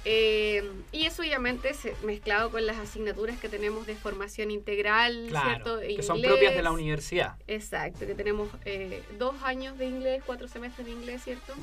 Eh, 0.07 0.63
y 0.91 1.05
eso 1.07 1.23
obviamente 1.23 1.73
se, 1.73 1.95
mezclado 2.03 2.51
con 2.51 2.65
las 2.67 2.77
asignaturas 2.77 3.39
que 3.39 3.49
tenemos 3.49 3.87
de 3.87 3.95
formación 3.95 4.51
integral, 4.51 5.25
Claro, 5.29 5.49
¿cierto? 5.49 5.79
Que 5.79 6.03
son 6.03 6.17
inglés. 6.17 6.31
propias 6.31 6.55
de 6.55 6.61
la 6.61 6.71
universidad. 6.71 7.35
Exacto, 7.47 8.05
que 8.05 8.13
tenemos 8.13 8.49
eh, 8.65 9.01
dos 9.17 9.33
años 9.41 9.79
de 9.79 9.85
inglés, 9.85 10.21
cuatro 10.23 10.47
semestres 10.47 10.85
de 10.85 10.93
inglés, 10.93 11.23
¿cierto? 11.23 11.53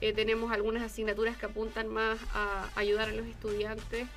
Eh, 0.00 0.12
tenemos 0.12 0.50
algunas 0.50 0.82
asignaturas 0.82 1.36
que 1.36 1.46
apuntan 1.46 1.86
más 1.86 2.18
a 2.34 2.68
ayudar 2.74 3.08
a 3.08 3.12
los 3.12 3.26
estudiantes 3.26 4.08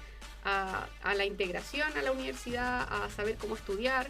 a, 0.44 0.88
a 1.04 1.14
la 1.14 1.26
integración 1.26 1.96
a 1.96 2.02
la 2.02 2.12
universidad, 2.12 2.88
a 2.92 3.08
saber 3.12 3.36
cómo 3.36 3.56
estudiar. 3.56 4.10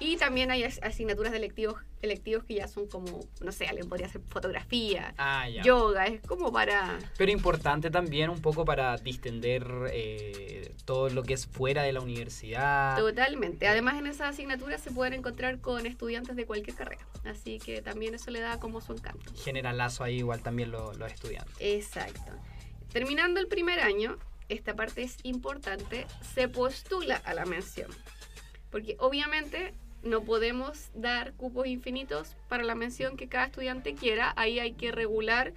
Y 0.00 0.16
también 0.16 0.50
hay 0.50 0.64
as- 0.64 0.80
asignaturas 0.82 1.30
de 1.30 1.38
electivos, 1.38 1.76
electivos 2.00 2.42
que 2.44 2.54
ya 2.54 2.66
son 2.68 2.88
como, 2.88 3.20
no 3.42 3.52
sé, 3.52 3.66
alguien 3.66 3.86
podría 3.88 4.06
hacer 4.06 4.22
fotografía, 4.28 5.14
Ah, 5.18 5.46
yoga, 5.48 6.06
es 6.06 6.22
como 6.22 6.50
para... 6.50 6.98
Pero 7.18 7.30
importante 7.30 7.90
también 7.90 8.30
un 8.30 8.40
poco 8.40 8.64
para 8.64 8.96
distender 8.96 9.62
eh, 9.92 10.74
todo 10.86 11.10
lo 11.10 11.22
que 11.22 11.34
es 11.34 11.46
fuera 11.46 11.82
de 11.82 11.92
la 11.92 12.00
universidad. 12.00 12.96
Totalmente. 12.96 13.68
Además, 13.68 13.98
en 13.98 14.06
esas 14.06 14.30
asignaturas 14.30 14.80
se 14.80 14.90
pueden 14.90 15.12
encontrar 15.12 15.60
con 15.60 15.84
estudiantes 15.84 16.34
de 16.34 16.46
cualquier 16.46 16.76
carrera. 16.76 17.06
Así 17.26 17.58
que 17.58 17.82
también 17.82 18.14
eso 18.14 18.30
le 18.30 18.40
da 18.40 18.58
como 18.58 18.80
su 18.80 18.94
encanto. 18.94 19.30
Genera 19.36 19.74
lazo 19.74 20.02
ahí 20.02 20.16
igual 20.16 20.42
también 20.42 20.70
lo- 20.70 20.94
los 20.94 21.12
estudiantes. 21.12 21.54
Exacto. 21.60 22.32
Terminando 22.90 23.38
el 23.38 23.48
primer 23.48 23.80
año, 23.80 24.16
esta 24.48 24.74
parte 24.74 25.02
es 25.02 25.18
importante, 25.24 26.06
se 26.34 26.48
postula 26.48 27.16
a 27.16 27.34
la 27.34 27.44
mención. 27.44 27.90
Porque 28.70 28.96
obviamente 28.98 29.74
no 30.02 30.22
podemos 30.22 30.88
dar 30.94 31.32
cupos 31.34 31.66
infinitos 31.66 32.36
para 32.48 32.62
la 32.64 32.74
mención 32.74 33.16
que 33.16 33.28
cada 33.28 33.46
estudiante 33.46 33.94
quiera. 33.94 34.32
Ahí 34.36 34.58
hay 34.58 34.72
que 34.72 34.92
regular. 34.92 35.52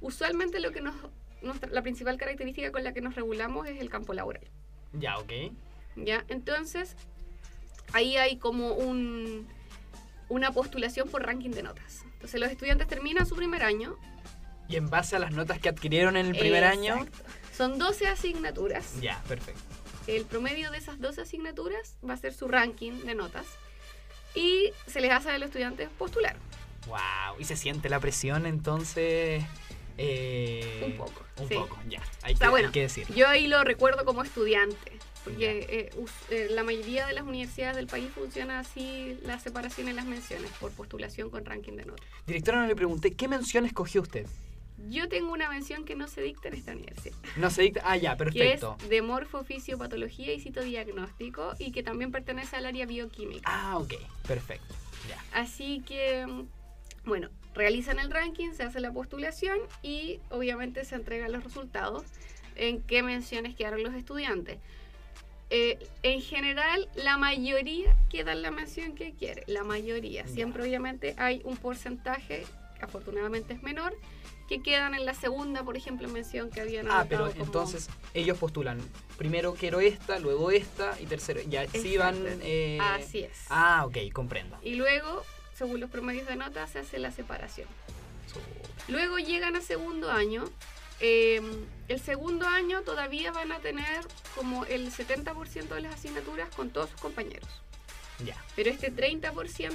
Usualmente 0.00 0.60
lo 0.60 0.72
que 0.72 0.80
nos, 0.80 0.94
nuestra- 1.42 1.70
la 1.70 1.82
principal 1.82 2.16
característica 2.16 2.72
con 2.72 2.84
la 2.84 2.92
que 2.92 3.00
nos 3.00 3.14
regulamos 3.14 3.66
es 3.68 3.80
el 3.80 3.90
campo 3.90 4.14
laboral. 4.14 4.44
Ya, 4.92 5.18
ok. 5.18 5.32
¿ya? 5.96 6.24
Entonces, 6.28 6.96
ahí 7.92 8.16
hay 8.16 8.36
como 8.38 8.72
un, 8.74 9.46
una 10.28 10.52
postulación 10.52 11.08
por 11.08 11.24
ranking 11.24 11.50
de 11.50 11.62
notas. 11.62 12.04
Entonces, 12.14 12.40
los 12.40 12.50
estudiantes 12.50 12.86
terminan 12.88 13.26
su 13.26 13.36
primer 13.36 13.62
año. 13.62 13.96
Y 14.68 14.76
en 14.76 14.88
base 14.88 15.16
a 15.16 15.18
las 15.18 15.32
notas 15.32 15.58
que 15.58 15.68
adquirieron 15.68 16.16
en 16.16 16.26
el 16.26 16.36
primer 16.38 16.64
año. 16.64 17.06
Son 17.52 17.78
12 17.78 18.06
asignaturas. 18.06 19.00
Ya, 19.00 19.20
perfecto. 19.28 19.60
El 20.06 20.24
promedio 20.24 20.70
de 20.70 20.78
esas 20.78 20.98
12 21.00 21.20
asignaturas 21.22 21.96
va 22.08 22.14
a 22.14 22.16
ser 22.16 22.32
su 22.32 22.48
ranking 22.48 22.92
de 23.04 23.14
notas. 23.14 23.46
Y 24.34 24.72
se 24.86 25.00
les 25.00 25.10
hace 25.10 25.30
a 25.30 25.38
los 25.38 25.46
estudiantes 25.48 25.88
postular. 25.98 26.36
Wow. 26.86 27.38
Y 27.38 27.44
se 27.44 27.56
siente 27.56 27.88
la 27.88 28.00
presión 28.00 28.46
entonces. 28.46 29.44
eh, 29.98 30.82
Un 30.86 30.96
poco, 30.96 31.22
Un 31.38 31.48
sí. 31.48 31.54
poco, 31.54 31.78
ya. 31.88 32.02
Hay, 32.22 32.34
O 32.34 32.36
sea, 32.36 32.46
que, 32.46 32.50
bueno, 32.50 32.66
hay 32.68 32.72
que 32.72 32.80
decir. 32.82 33.06
Yo 33.14 33.28
ahí 33.28 33.46
lo 33.46 33.62
recuerdo 33.64 34.04
como 34.04 34.22
estudiante. 34.22 34.92
Porque 35.24 35.66
eh, 35.70 35.90
eh, 36.30 36.48
la 36.50 36.64
mayoría 36.64 37.06
de 37.06 37.12
las 37.12 37.22
universidades 37.22 37.76
del 37.76 37.86
país 37.86 38.10
funciona 38.12 38.58
así 38.58 39.16
la 39.22 39.38
separación 39.38 39.86
en 39.86 39.94
las 39.94 40.04
menciones 40.04 40.50
por 40.58 40.72
postulación 40.72 41.30
con 41.30 41.44
ranking 41.44 41.74
de 41.76 41.84
notas. 41.84 42.04
Directora, 42.26 42.60
no 42.62 42.66
le 42.66 42.74
pregunté, 42.74 43.12
¿qué 43.12 43.28
mención 43.28 43.64
escogió 43.64 44.00
usted? 44.02 44.26
Yo 44.88 45.08
tengo 45.08 45.32
una 45.32 45.48
mención 45.48 45.84
que 45.84 45.94
no 45.94 46.08
se 46.08 46.22
dicta 46.22 46.48
en 46.48 46.54
esta 46.54 46.72
universidad, 46.72 47.16
No 47.36 47.50
se 47.50 47.62
dicta. 47.62 47.82
Ah, 47.84 47.96
ya, 47.96 48.12
que 48.12 48.24
perfecto. 48.24 48.76
es 48.82 48.88
de 48.88 49.02
morfofisiopatología 49.02 50.32
y 50.32 50.40
citodiagnóstico 50.40 51.54
y 51.58 51.72
que 51.72 51.82
también 51.82 52.10
pertenece 52.10 52.56
al 52.56 52.66
área 52.66 52.86
bioquímica. 52.86 53.42
Ah, 53.44 53.78
ok, 53.78 53.94
perfecto. 54.26 54.74
Ya. 55.08 55.22
Así 55.40 55.82
que, 55.86 56.26
bueno, 57.04 57.28
realizan 57.54 57.98
el 57.98 58.10
ranking, 58.10 58.52
se 58.52 58.62
hace 58.64 58.80
la 58.80 58.92
postulación 58.92 59.58
y 59.82 60.18
obviamente 60.30 60.84
se 60.84 60.94
entregan 60.96 61.32
los 61.32 61.44
resultados 61.44 62.04
en 62.56 62.82
qué 62.82 63.02
menciones 63.02 63.54
quedaron 63.54 63.82
los 63.82 63.94
estudiantes. 63.94 64.58
Eh, 65.50 65.78
en 66.02 66.22
general, 66.22 66.88
la 66.94 67.18
mayoría 67.18 67.94
queda 68.08 68.32
en 68.32 68.42
la 68.42 68.50
mención 68.50 68.94
que 68.94 69.12
quiere, 69.12 69.44
la 69.46 69.64
mayoría. 69.64 70.24
Ya. 70.24 70.28
Siempre 70.28 70.62
obviamente 70.62 71.14
hay 71.18 71.42
un 71.44 71.56
porcentaje, 71.58 72.46
que 72.78 72.84
afortunadamente 72.84 73.52
es 73.52 73.62
menor, 73.62 73.94
que 74.52 74.62
quedan 74.62 74.94
en 74.94 75.06
la 75.06 75.14
segunda, 75.14 75.62
por 75.62 75.76
ejemplo, 75.78 76.06
mención 76.08 76.50
que 76.50 76.60
habían 76.60 76.90
Ah, 76.90 77.06
pero 77.08 77.30
como- 77.30 77.42
entonces 77.44 77.88
ellos 78.12 78.36
postulan. 78.36 78.80
Primero 79.16 79.54
quiero 79.54 79.80
esta, 79.80 80.18
luego 80.18 80.50
esta 80.50 80.94
y 81.00 81.06
tercero. 81.06 81.40
Ya 81.48 81.66
sí 81.68 81.96
van. 81.96 82.16
Eh, 82.42 82.78
Así 82.82 83.20
es. 83.20 83.46
Ah, 83.48 83.84
ok, 83.86 83.96
comprendo. 84.12 84.58
Y 84.62 84.74
luego, 84.74 85.22
según 85.54 85.80
los 85.80 85.88
promedios 85.88 86.26
de 86.26 86.36
notas, 86.36 86.70
se 86.70 86.80
hace 86.80 86.98
la 86.98 87.10
separación. 87.12 87.66
Luego 88.88 89.18
llegan 89.18 89.56
a 89.56 89.60
segundo 89.62 90.10
año. 90.10 90.44
eh, 91.04 91.40
el 91.88 92.00
segundo 92.00 92.46
año 92.46 92.82
todavía 92.82 93.32
van 93.32 93.50
a 93.50 93.58
tener 93.58 94.06
como 94.36 94.64
el 94.66 94.92
70% 94.92 95.74
de 95.74 95.80
las 95.80 95.94
asignaturas 95.94 96.48
con 96.54 96.70
todos 96.70 96.90
sus 96.90 97.00
compañeros. 97.00 97.48
Ya. 98.24 98.36
Pero 98.54 98.70
este 98.70 98.92
30% 98.92 99.72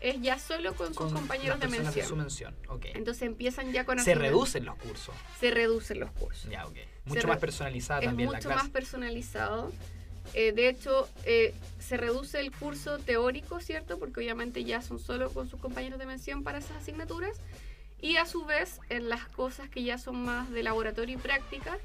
es 0.00 0.20
ya 0.20 0.38
solo 0.38 0.74
con 0.74 0.88
sus 0.88 0.96
Con 0.96 1.12
compañeros 1.12 1.58
de 1.60 1.68
mención. 1.68 2.06
su 2.06 2.16
mención. 2.16 2.54
Ok. 2.68 2.86
Entonces 2.94 3.22
empiezan 3.22 3.72
ya 3.72 3.84
con 3.84 3.98
Se 3.98 4.14
reducen 4.14 4.64
los 4.64 4.76
cursos. 4.76 5.14
Se 5.40 5.50
reducen 5.50 6.00
los 6.00 6.10
cursos. 6.12 6.50
Ya, 6.50 6.66
ok. 6.66 6.76
Mucho 7.06 7.28
más 7.28 7.38
personalizada 7.38 8.00
es 8.00 8.06
también 8.06 8.30
la 8.30 8.38
mucho 8.38 8.50
más 8.50 8.68
personalizado. 8.68 9.72
Eh, 10.34 10.52
de 10.52 10.68
hecho, 10.68 11.08
eh, 11.24 11.54
se 11.78 11.96
reduce 11.96 12.40
el 12.40 12.50
curso 12.50 12.98
teórico, 12.98 13.60
¿cierto? 13.60 13.98
Porque 13.98 14.20
obviamente 14.20 14.64
ya 14.64 14.82
son 14.82 14.98
solo 14.98 15.30
con 15.30 15.48
sus 15.48 15.60
compañeros 15.60 15.98
de 15.98 16.06
mención 16.06 16.42
para 16.42 16.58
esas 16.58 16.76
asignaturas. 16.82 17.36
Y 18.00 18.16
a 18.16 18.26
su 18.26 18.44
vez, 18.44 18.80
en 18.88 19.08
las 19.08 19.24
cosas 19.28 19.68
que 19.68 19.82
ya 19.82 19.98
son 19.98 20.24
más 20.24 20.50
de 20.50 20.62
laboratorio 20.62 21.14
y 21.16 21.18
práctica, 21.18 21.78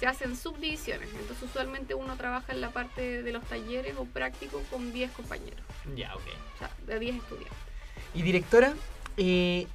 se 0.00 0.06
hacen 0.06 0.36
subdivisiones. 0.36 1.08
Entonces, 1.12 1.42
usualmente 1.42 1.94
uno 1.94 2.16
trabaja 2.16 2.52
en 2.52 2.60
la 2.60 2.70
parte 2.70 3.22
de 3.22 3.32
los 3.32 3.44
talleres 3.44 3.94
o 3.98 4.04
prácticos 4.04 4.62
con 4.70 4.92
10 4.92 5.10
compañeros, 5.12 5.60
Ya, 5.94 6.14
ok. 6.14 6.22
o 6.54 6.58
sea, 6.58 6.70
de 6.86 6.98
10 6.98 7.16
estudiantes. 7.16 7.58
Y 8.14 8.22
directora, 8.22 8.74
eh, 9.16 9.66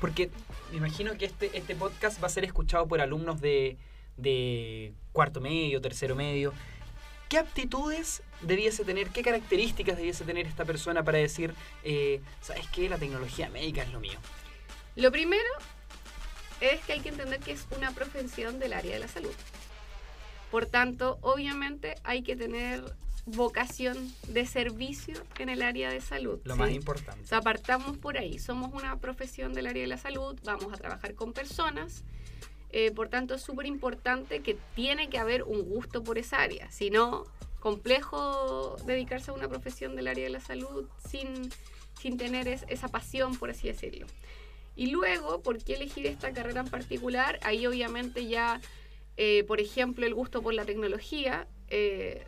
porque 0.00 0.30
me 0.70 0.76
imagino 0.78 1.16
que 1.16 1.24
este, 1.24 1.56
este 1.56 1.74
podcast 1.74 2.22
va 2.22 2.26
a 2.26 2.30
ser 2.30 2.44
escuchado 2.44 2.86
por 2.86 3.00
alumnos 3.00 3.40
de, 3.40 3.76
de 4.16 4.92
cuarto 5.12 5.40
medio, 5.40 5.80
tercero 5.80 6.14
medio. 6.14 6.52
¿Qué 7.28 7.38
aptitudes 7.38 8.22
debiese 8.42 8.84
tener, 8.84 9.08
qué 9.10 9.22
características 9.22 9.96
debiese 9.96 10.24
tener 10.24 10.46
esta 10.46 10.64
persona 10.64 11.02
para 11.02 11.18
decir, 11.18 11.54
eh, 11.84 12.20
¿sabes 12.42 12.66
qué? 12.68 12.88
La 12.88 12.98
tecnología 12.98 13.48
médica 13.50 13.82
es 13.82 13.92
lo 13.92 14.00
mío. 14.00 14.18
Lo 14.98 15.12
primero 15.12 15.48
es 16.60 16.80
que 16.84 16.94
hay 16.94 17.00
que 17.00 17.10
entender 17.10 17.38
que 17.38 17.52
es 17.52 17.66
una 17.76 17.92
profesión 17.92 18.58
del 18.58 18.72
área 18.72 18.94
de 18.94 18.98
la 18.98 19.08
salud. 19.08 19.32
Por 20.50 20.66
tanto, 20.66 21.18
obviamente 21.20 21.94
hay 22.02 22.22
que 22.22 22.34
tener 22.34 22.82
vocación 23.26 24.12
de 24.26 24.44
servicio 24.46 25.14
en 25.38 25.50
el 25.50 25.62
área 25.62 25.90
de 25.90 26.00
salud. 26.00 26.40
Lo 26.44 26.54
¿sí? 26.54 26.58
más 26.58 26.70
importante. 26.72 27.22
O 27.22 27.26
sea, 27.26 27.42
partamos 27.42 27.96
por 27.98 28.18
ahí. 28.18 28.38
Somos 28.40 28.72
una 28.74 28.96
profesión 28.98 29.52
del 29.52 29.66
área 29.68 29.82
de 29.82 29.86
la 29.86 29.98
salud, 29.98 30.36
vamos 30.44 30.72
a 30.72 30.76
trabajar 30.76 31.14
con 31.14 31.32
personas. 31.32 32.02
eh, 32.70 32.90
por 32.90 33.08
tanto, 33.08 33.34
es 33.34 33.40
súper 33.42 33.64
importante 33.66 34.40
que 34.40 34.58
tiene 34.74 35.08
que 35.08 35.18
haber 35.18 35.42
un 35.44 35.62
gusto 35.62 36.02
por 36.04 36.18
esa 36.18 36.42
área. 36.42 36.70
Si 36.70 36.90
no, 36.90 37.24
complejo 37.60 38.76
dedicarse 38.84 39.30
a 39.30 39.34
una 39.34 39.48
profesión 39.48 39.96
del 39.96 40.06
área 40.08 40.24
de 40.24 40.30
la 40.30 40.40
salud 40.40 40.86
sin, 41.08 41.50
sin 41.98 42.18
tener 42.18 42.46
es- 42.46 42.66
esa 42.68 42.88
pasión, 42.88 43.36
por 43.36 43.48
así 43.50 43.68
decirlo. 43.68 44.06
Y 44.78 44.92
luego, 44.92 45.42
¿por 45.42 45.58
qué 45.58 45.74
elegir 45.74 46.06
esta 46.06 46.32
carrera 46.32 46.60
en 46.60 46.68
particular? 46.68 47.40
Ahí 47.42 47.66
obviamente 47.66 48.28
ya, 48.28 48.60
eh, 49.16 49.42
por 49.48 49.60
ejemplo, 49.60 50.06
el 50.06 50.14
gusto 50.14 50.40
por 50.40 50.54
la 50.54 50.64
tecnología. 50.64 51.48
eh, 51.68 52.24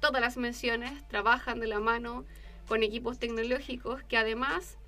todas 0.00 0.20
las 0.20 0.36
menciones 0.36 0.92
trabajan 1.08 1.60
de 1.60 1.66
la 1.66 1.80
mano 1.80 2.24
con 2.68 2.82
equipos 2.82 3.18
tecnológicos 3.18 4.02
que 4.04 4.16
además 4.16 4.78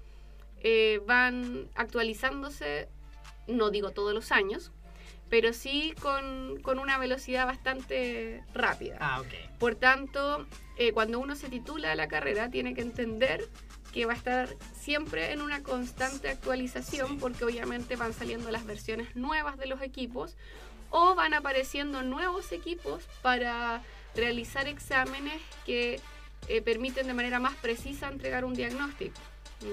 eh, 0.63 1.01
van 1.07 1.69
actualizándose, 1.75 2.89
no 3.47 3.71
digo 3.71 3.91
todos 3.91 4.15
los 4.15 4.31
años, 4.31 4.73
pero 5.29 5.53
sí 5.53 5.95
con, 6.01 6.61
con 6.63 6.79
una 6.79 6.99
velocidad 6.99 7.47
bastante 7.47 8.45
rápida. 8.55 8.99
Ah, 9.01 9.21
ok. 9.21 9.59
Por 9.59 9.75
tanto, 9.75 10.47
eh, 10.77 10.93
cuando 10.93 11.19
uno 11.19 11.35
se 11.35 11.49
titula 11.49 11.95
la 11.95 12.09
carrera, 12.09 12.51
tiene 12.51 12.75
que 12.75 12.83
entender 12.83 13.49
que 13.93 14.07
va 14.07 14.15
a 14.15 14.17
estar 14.17 14.49
siempre 14.79 15.33
en 15.33 15.43
una 15.43 15.63
constante 15.63 16.29
actualización, 16.31 17.09
Sí. 17.09 17.17
porque 17.21 17.45
obviamente 17.45 17.97
van 17.97 18.13
saliendo 18.13 18.51
las 18.51 18.65
versiones 18.65 19.15
nuevas 19.15 19.59
de 19.59 19.67
los 19.67 19.83
equipos 19.83 20.35
o 20.91 21.15
van 21.15 21.35
apareciendo 21.35 22.03
nuevos 22.03 22.53
equipos 22.53 23.05
para 23.23 23.83
realizar 24.15 24.67
exámenes 24.69 25.41
que 25.65 26.01
eh, 26.49 26.61
permiten 26.61 27.07
de 27.07 27.15
manera 27.15 27.39
más 27.39 27.55
precisa 27.57 28.09
entregar 28.09 28.45
un 28.45 28.55
diagnóstico. 28.55 29.15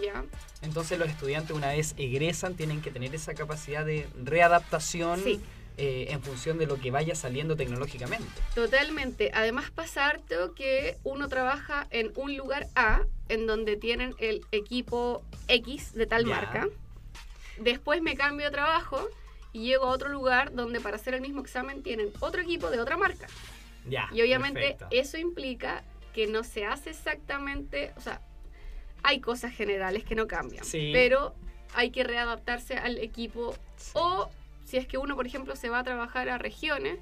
¿Ya? 0.05 0.23
Entonces 0.61 0.99
los 0.99 1.09
estudiantes 1.09 1.55
una 1.55 1.69
vez 1.69 1.95
egresan 1.97 2.53
tienen 2.53 2.79
que 2.81 2.91
tener 2.91 3.15
esa 3.15 3.33
capacidad 3.33 3.83
de 3.83 4.07
readaptación 4.23 5.19
Sí. 5.23 5.41
Eh, 5.81 6.07
en 6.11 6.21
función 6.21 6.57
de 6.57 6.67
lo 6.67 6.77
que 6.77 6.91
vaya 6.91 7.15
saliendo 7.15 7.55
tecnológicamente. 7.55 8.25
Totalmente. 8.53 9.31
Además 9.33 9.71
pasa 9.71 10.07
harto 10.07 10.53
que 10.53 10.97
uno 11.03 11.29
trabaja 11.29 11.87
en 11.89 12.11
un 12.15 12.35
lugar 12.35 12.67
A, 12.75 13.03
en 13.29 13.47
donde 13.47 13.77
tienen 13.77 14.13
el 14.19 14.41
equipo 14.51 15.23
X 15.47 15.93
de 15.93 16.05
tal 16.05 16.25
Ya. 16.25 16.35
marca. 16.35 16.67
Después 17.59 18.01
me 18.01 18.15
cambio 18.15 18.45
de 18.47 18.51
trabajo 18.51 19.07
y 19.53 19.65
llego 19.67 19.85
a 19.85 19.89
otro 19.91 20.09
lugar 20.09 20.53
donde 20.53 20.79
para 20.81 20.97
hacer 20.97 21.13
el 21.13 21.21
mismo 21.21 21.41
examen 21.41 21.81
tienen 21.81 22.09
otro 22.19 22.41
equipo 22.41 22.69
de 22.69 22.79
otra 22.79 22.97
marca. 22.97 23.27
Ya. 23.87 24.09
Y 24.13 24.21
obviamente 24.21 24.59
perfecto. 24.59 24.87
eso 24.91 25.17
implica 25.17 25.83
que 26.13 26.27
no 26.27 26.43
se 26.43 26.65
hace 26.65 26.89
exactamente, 26.89 27.93
o 27.95 28.01
sea, 28.01 28.21
hay 29.03 29.21
cosas 29.21 29.53
generales 29.53 30.03
que 30.03 30.15
no 30.15 30.27
cambian, 30.27 30.65
Sí. 30.65 30.91
pero 30.93 31.33
hay 31.73 31.91
que 31.91 32.03
readaptarse 32.03 32.75
al 32.75 32.97
equipo 32.97 33.55
Sí. 33.77 33.91
o 33.93 34.29
si 34.69 34.77
es 34.77 34.85
que 34.85 34.99
uno, 34.99 35.15
por 35.15 35.25
ejemplo, 35.25 35.55
se 35.55 35.69
va 35.69 35.79
a 35.79 35.83
trabajar 35.83 36.29
a 36.29 36.37
regiones, 36.37 36.99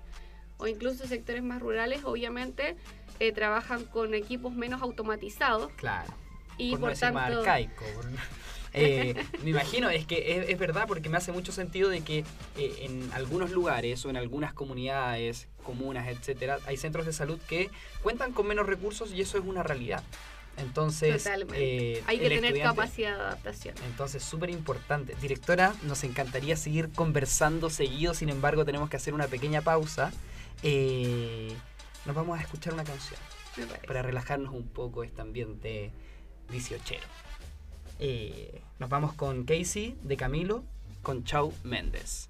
o 0.57 0.67
incluso 0.67 1.05
sectores 1.05 1.43
más 1.43 1.61
rurales, 1.61 2.03
obviamente 2.05 2.77
eh, 3.19 3.31
trabajan 3.33 3.83
con 3.85 4.13
equipos 4.13 4.53
menos 4.53 4.81
automatizados. 4.81 5.71
Claro. 5.73 6.13
Y 6.57 6.71
por, 6.71 6.79
por, 6.79 6.89
no 6.89 6.93
decir 6.93 7.11
más 7.11 7.25
tanto, 7.27 7.39
arcaico. 7.39 7.83
Eh, 8.73 9.15
me 9.43 9.51
imagino, 9.51 9.89
es 9.89 10.05
que 10.05 10.37
es, 10.37 10.49
es 10.49 10.59
verdad 10.59 10.85
porque 10.87 11.09
me 11.09 11.17
hace 11.17 11.31
mucho 11.31 11.51
sentido 11.51 11.89
de 11.89 12.01
que 12.01 12.19
eh, 12.57 12.75
en 12.81 13.09
algunos 13.13 13.49
lugares 13.49 14.05
o 14.05 14.11
en 14.11 14.17
algunas 14.17 14.53
comunidades, 14.53 15.47
comunas, 15.63 16.07
etcétera, 16.07 16.59
hay 16.67 16.77
centros 16.77 17.07
de 17.07 17.13
salud 17.13 17.39
que 17.47 17.71
cuentan 18.03 18.33
con 18.33 18.45
menos 18.45 18.67
recursos 18.67 19.13
y 19.13 19.21
eso 19.21 19.39
es 19.39 19.45
una 19.45 19.63
realidad. 19.63 20.03
Entonces, 20.57 21.23
Totalmente. 21.23 21.97
eh, 21.97 22.03
hay 22.07 22.19
que 22.19 22.29
tener 22.29 22.59
capacidad 22.59 23.15
de 23.15 23.21
adaptación. 23.21 23.75
Entonces, 23.85 24.23
súper 24.23 24.49
importante. 24.49 25.15
Directora, 25.21 25.75
nos 25.83 26.03
encantaría 26.03 26.57
seguir 26.57 26.89
conversando 26.89 27.69
seguido, 27.69 28.13
sin 28.13 28.29
embargo, 28.29 28.65
tenemos 28.65 28.89
que 28.89 28.97
hacer 28.97 29.13
una 29.13 29.27
pequeña 29.27 29.61
pausa. 29.61 30.11
Eh, 30.63 31.55
nos 32.05 32.15
vamos 32.15 32.39
a 32.39 32.41
escuchar 32.41 32.73
una 32.73 32.83
canción 32.83 33.19
para 33.85 34.01
relajarnos 34.01 34.53
un 34.53 34.67
poco 34.67 35.03
este 35.03 35.21
ambiente 35.21 35.91
18. 36.51 36.95
Eh, 37.99 38.61
nos 38.79 38.89
vamos 38.89 39.13
con 39.13 39.43
Casey 39.45 39.97
de 40.03 40.17
Camilo, 40.17 40.63
con 41.01 41.23
Chau 41.23 41.53
Méndez. 41.63 42.29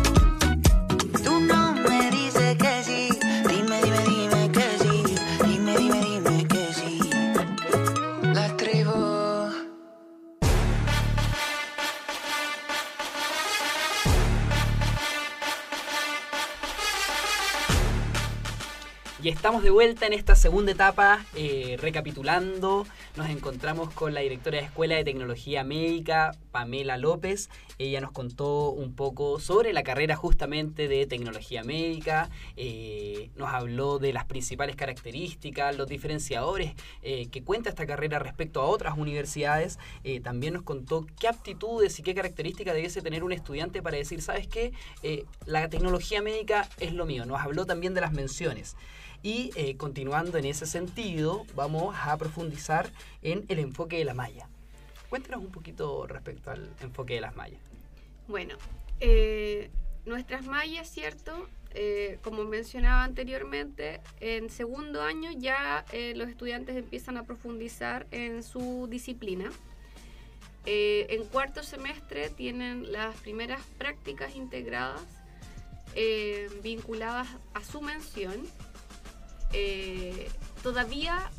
Estamos 19.41 19.63
de 19.63 19.71
vuelta 19.71 20.05
en 20.05 20.13
esta 20.13 20.35
segunda 20.35 20.71
etapa, 20.71 21.25
eh, 21.33 21.75
recapitulando. 21.81 22.85
Nos 23.15 23.27
encontramos 23.27 23.91
con 23.91 24.13
la 24.13 24.19
directora 24.19 24.59
de 24.59 24.65
Escuela 24.65 24.95
de 24.97 25.03
Tecnología 25.03 25.63
Médica, 25.63 26.35
Pamela 26.51 26.95
López. 26.97 27.49
Ella 27.79 28.01
nos 28.01 28.11
contó 28.11 28.69
un 28.69 28.93
poco 28.93 29.39
sobre 29.39 29.73
la 29.73 29.81
carrera 29.81 30.15
justamente 30.15 30.87
de 30.87 31.07
Tecnología 31.07 31.63
Médica. 31.63 32.29
eh, 32.55 33.31
nos 33.35 33.49
habló 33.49 33.97
de 33.97 34.13
las 34.13 34.25
principales 34.25 34.75
características, 34.75 35.75
los 35.75 35.87
diferenciadores 35.87 36.75
eh, 37.01 37.27
que 37.31 37.43
cuenta 37.43 37.69
esta 37.69 37.87
carrera 37.87 38.19
respecto 38.19 38.61
a 38.61 38.65
otras 38.65 38.95
universidades. 38.95 39.79
También 40.21 40.53
nos 40.53 40.61
contó 40.61 41.07
qué 41.19 41.27
aptitudes 41.27 41.97
y 41.97 42.03
qué 42.03 42.13
características 42.13 42.75
debiese 42.75 43.01
tener 43.01 43.23
un 43.23 43.31
estudiante 43.31 43.81
para 43.81 43.97
decir, 43.97 44.21
¿sabes 44.21 44.47
qué? 44.47 44.71
La 45.47 45.67
tecnología 45.67 46.21
médica 46.21 46.69
es 46.79 46.93
lo 46.93 47.07
mío. 47.07 47.25
Nos 47.25 47.41
habló 47.41 47.65
también 47.65 47.95
de 47.95 48.01
las 48.01 48.11
menciones. 48.11 48.75
Y 49.23 49.51
eh, 49.55 49.77
continuando 49.77 50.37
en 50.37 50.45
ese 50.45 50.65
sentido, 50.65 51.45
vamos 51.55 51.95
a 52.01 52.17
profundizar 52.17 52.91
en 53.21 53.45
el 53.49 53.59
enfoque 53.59 53.97
de 53.97 54.05
la 54.05 54.13
malla. 54.13 54.49
Cuéntanos 55.09 55.41
un 55.41 55.51
poquito 55.51 56.07
respecto 56.07 56.51
al 56.51 56.73
enfoque 56.79 57.15
de 57.15 57.21
las 57.21 57.35
mallas. 57.35 57.59
Bueno, 58.27 58.55
eh, 59.01 59.69
nuestras 60.05 60.45
mallas, 60.45 60.89
¿cierto? 60.89 61.49
Eh, 61.73 62.17
como 62.23 62.45
mencionaba 62.45 63.03
anteriormente, 63.03 63.99
en 64.21 64.49
segundo 64.49 65.01
año 65.01 65.31
ya 65.31 65.83
eh, 65.91 66.13
los 66.15 66.29
estudiantes 66.29 66.77
empiezan 66.77 67.17
a 67.17 67.23
profundizar 67.23 68.07
en 68.11 68.41
su 68.41 68.87
disciplina. 68.89 69.51
En 70.63 71.25
cuarto 71.25 71.63
semestre 71.63 72.29
tienen 72.29 72.91
las 72.91 73.17
primeras 73.17 73.61
prácticas 73.79 74.35
integradas 74.35 75.01
vinculadas 76.61 77.27
a 77.55 77.63
su 77.63 77.81
mención. 77.81 78.47
Eh, 79.53 80.29
todavía 80.63 81.29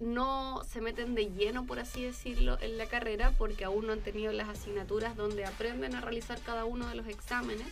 no 0.00 0.62
se 0.64 0.80
meten 0.80 1.14
de 1.14 1.30
lleno, 1.30 1.66
por 1.66 1.80
así 1.80 2.02
decirlo, 2.02 2.58
en 2.60 2.78
la 2.78 2.86
carrera 2.86 3.32
porque 3.36 3.64
aún 3.64 3.86
no 3.86 3.92
han 3.92 4.00
tenido 4.00 4.32
las 4.32 4.48
asignaturas 4.48 5.16
donde 5.16 5.44
aprenden 5.44 5.94
a 5.94 6.00
realizar 6.00 6.40
cada 6.40 6.64
uno 6.64 6.86
de 6.88 6.94
los 6.94 7.06
exámenes, 7.08 7.66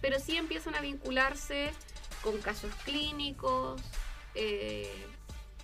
pero 0.00 0.20
sí 0.20 0.36
empiezan 0.36 0.74
a 0.76 0.80
vincularse 0.80 1.72
con 2.22 2.38
casos 2.38 2.72
clínicos, 2.84 3.82
eh, 4.34 4.92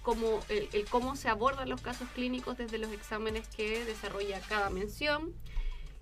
cómo, 0.03 0.41
el, 0.49 0.69
el 0.73 0.85
cómo 0.87 1.15
se 1.15 1.29
abordan 1.29 1.69
los 1.69 1.81
casos 1.81 2.09
clínicos 2.15 2.59
desde 2.59 2.79
los 2.79 2.93
exámenes 2.93 3.47
que 3.49 3.85
desarrolla 3.85 4.41
cada 4.41 4.71
mención. 4.71 5.35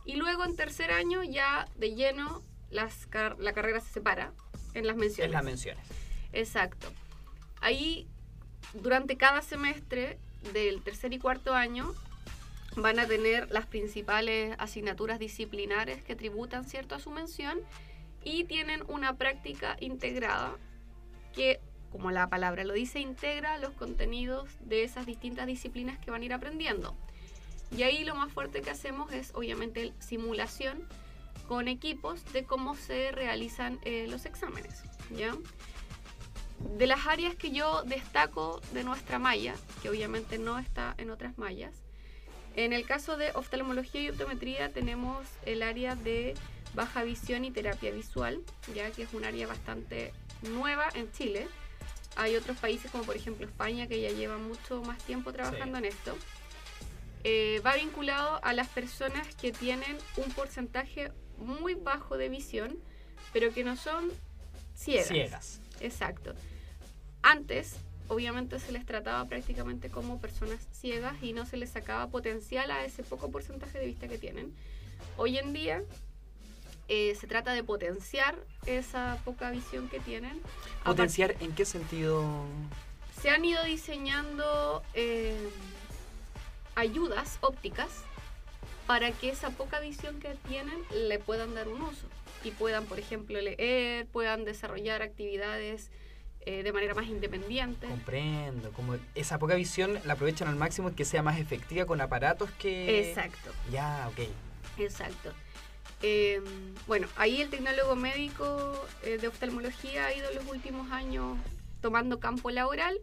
Y 0.04 0.16
luego 0.16 0.44
en 0.44 0.56
tercer 0.56 0.90
año 0.90 1.22
ya 1.22 1.68
de 1.76 1.94
lleno 1.94 2.42
las 2.70 3.06
la 3.38 3.52
carrera 3.52 3.80
se 3.80 3.92
separa 3.92 4.32
en 4.74 4.86
las 4.86 4.96
menciones. 4.96 5.26
En 5.26 5.32
las 5.32 5.44
menciones. 5.44 6.01
Exacto. 6.32 6.88
Ahí, 7.60 8.08
durante 8.74 9.16
cada 9.16 9.42
semestre 9.42 10.18
del 10.52 10.82
tercer 10.82 11.12
y 11.12 11.18
cuarto 11.18 11.54
año, 11.54 11.94
van 12.76 12.98
a 12.98 13.06
tener 13.06 13.50
las 13.50 13.66
principales 13.66 14.54
asignaturas 14.58 15.18
disciplinares 15.18 16.02
que 16.02 16.16
tributan 16.16 16.64
cierto 16.64 16.94
a 16.94 17.00
su 17.00 17.10
mención 17.10 17.60
y 18.24 18.44
tienen 18.44 18.82
una 18.88 19.16
práctica 19.16 19.76
integrada 19.80 20.56
que, 21.34 21.60
como 21.90 22.10
la 22.10 22.28
palabra 22.28 22.64
lo 22.64 22.72
dice, 22.72 23.00
integra 23.00 23.58
los 23.58 23.72
contenidos 23.72 24.48
de 24.60 24.84
esas 24.84 25.06
distintas 25.06 25.46
disciplinas 25.46 25.98
que 25.98 26.10
van 26.10 26.22
a 26.22 26.24
ir 26.24 26.32
aprendiendo. 26.32 26.96
Y 27.76 27.82
ahí 27.82 28.04
lo 28.04 28.14
más 28.14 28.32
fuerte 28.32 28.60
que 28.60 28.70
hacemos 28.70 29.12
es, 29.12 29.32
obviamente, 29.34 29.92
simulación 29.98 30.86
con 31.48 31.68
equipos 31.68 32.24
de 32.32 32.44
cómo 32.44 32.74
se 32.74 33.12
realizan 33.12 33.78
eh, 33.84 34.06
los 34.08 34.26
exámenes. 34.26 34.82
¿ya? 35.10 35.34
De 36.77 36.87
las 36.87 37.07
áreas 37.07 37.37
que 37.37 37.51
yo 37.51 37.83
destaco 37.85 38.61
de 38.72 38.85
nuestra 38.85 39.18
malla, 39.18 39.55
que 39.83 39.90
obviamente 39.90 40.38
no 40.38 40.59
está 40.59 40.94
en 40.98 41.11
otras 41.11 41.38
mallas, 41.38 41.75
en 42.55 42.72
el 42.72 42.85
caso 42.85 43.16
de 43.16 43.31
oftalmología 43.33 44.03
y 44.03 44.11
optometría 44.11 44.68
tenemos 44.70 45.27
el 45.46 45.62
área 45.62 45.96
de 45.96 46.35
baja 46.75 47.03
visión 47.03 47.44
y 47.44 47.51
terapia 47.51 47.90
visual, 47.90 48.42
ya 48.75 48.90
que 48.90 49.05
es 49.05 49.14
un 49.14 49.25
área 49.25 49.46
bastante 49.46 50.12
nueva 50.42 50.88
en 50.94 51.11
Chile. 51.12 51.46
Hay 52.16 52.37
otros 52.37 52.59
países 52.59 52.90
como 52.90 53.05
por 53.05 53.16
ejemplo 53.16 53.46
España 53.46 53.87
que 53.87 54.01
ya 54.01 54.11
llevan 54.11 54.46
mucho 54.46 54.83
más 54.83 54.98
tiempo 55.05 55.33
trabajando 55.33 55.79
en 55.79 55.87
esto. 55.87 56.16
Eh, 57.25 57.62
va 57.64 57.75
vinculado 57.77 58.40
a 58.42 58.53
las 58.53 58.68
personas 58.68 59.27
que 59.37 59.53
tienen 59.53 59.96
un 60.16 60.31
porcentaje 60.33 61.12
muy 61.38 61.75
bajo 61.75 62.18
de 62.18 62.29
visión, 62.29 62.77
pero 63.33 63.53
que 63.53 63.64
no 63.64 63.77
son 63.77 64.11
ciegas. 64.75 65.09
Ciegas. 65.09 65.61
Exacto. 65.81 66.35
Antes, 67.22 67.76
obviamente, 68.08 68.58
se 68.58 68.72
les 68.72 68.85
trataba 68.85 69.24
prácticamente 69.26 69.90
como 69.90 70.20
personas 70.20 70.61
ciegas 70.72 71.14
y 71.22 71.32
no 71.32 71.46
se 71.46 71.56
les 71.56 71.70
sacaba 71.70 72.08
potencial 72.08 72.70
a 72.70 72.85
ese 72.85 73.02
poco 73.02 73.30
porcentaje 73.30 73.78
de 73.78 73.87
vista 73.87 74.08
que 74.08 74.18
tienen. 74.18 74.54
Hoy 75.16 75.38
en 75.38 75.52
día 75.52 75.82
eh, 76.88 77.14
se 77.18 77.26
trata 77.26 77.52
de 77.52 77.64
potenciar 77.64 78.37
esa 78.66 79.18
poca 79.24 79.50
visión 79.50 79.88
que 79.88 80.00
tienen. 80.00 80.40
¿Potenciar 80.85 81.37
en 81.40 81.52
qué 81.54 81.64
sentido? 81.64 82.46
se 83.22 83.30
han 83.30 83.44
ido 83.44 83.62
diseñando 83.62 84.82
eh, 84.94 85.37
ayudas 86.74 87.38
ópticas 87.40 87.88
para 88.88 89.12
que 89.12 89.30
esa 89.30 89.50
poca 89.50 89.78
visión 89.78 90.18
que 90.18 90.35
tienen 90.48 90.82
le 90.92 91.20
puedan 91.20 91.54
dar 91.54 91.68
un 91.68 91.82
uso 91.82 92.08
y 92.42 92.50
puedan, 92.50 92.85
por 92.87 92.98
ejemplo, 92.98 93.40
leer, 93.40 94.06
puedan 94.06 94.44
desarrollar 94.44 95.02
actividades 95.02 95.92
eh, 96.44 96.62
de 96.62 96.72
manera 96.72 96.94
más 96.94 97.07
independiente. 97.07 97.87
Comprendo. 97.87 98.72
Como 98.72 98.96
esa 99.14 99.38
poca 99.38 99.55
visión 99.55 99.98
la 100.05 100.14
aprovechan 100.14 100.48
al 100.48 100.57
máximo 100.57 100.90
y 100.90 100.92
que 100.92 101.05
sea 101.05 101.22
más 101.22 101.38
efectiva 101.38 101.87
con 101.87 102.00
aparatos 102.00 102.50
que. 102.52 103.09
Exacto, 103.09 103.50
Ya, 103.70 104.09
ok. 104.11 104.28
exacto. 104.78 105.33
Eh, 106.02 106.40
bueno, 106.88 107.07
ahí 107.16 107.40
el 107.40 107.48
tecnólogo 107.48 107.94
médico 107.94 108.87
eh, 109.05 109.18
de 109.18 109.28
oftalmología 109.28 110.07
ha 110.07 110.14
ido 110.14 110.28
en 110.31 110.35
los 110.35 110.46
últimos 110.48 110.90
años 110.90 111.38
tomando 111.81 112.18
campo 112.18 112.50
laboral 112.50 112.98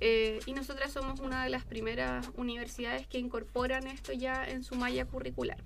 eh, 0.00 0.40
y 0.46 0.54
nosotras 0.54 0.90
somos 0.92 1.20
una 1.20 1.44
de 1.44 1.50
las 1.50 1.64
primeras 1.66 2.30
universidades 2.36 3.06
que 3.06 3.18
incorporan 3.18 3.86
esto 3.86 4.12
ya 4.12 4.48
en 4.48 4.64
su 4.64 4.74
malla 4.74 5.04
curricular. 5.04 5.58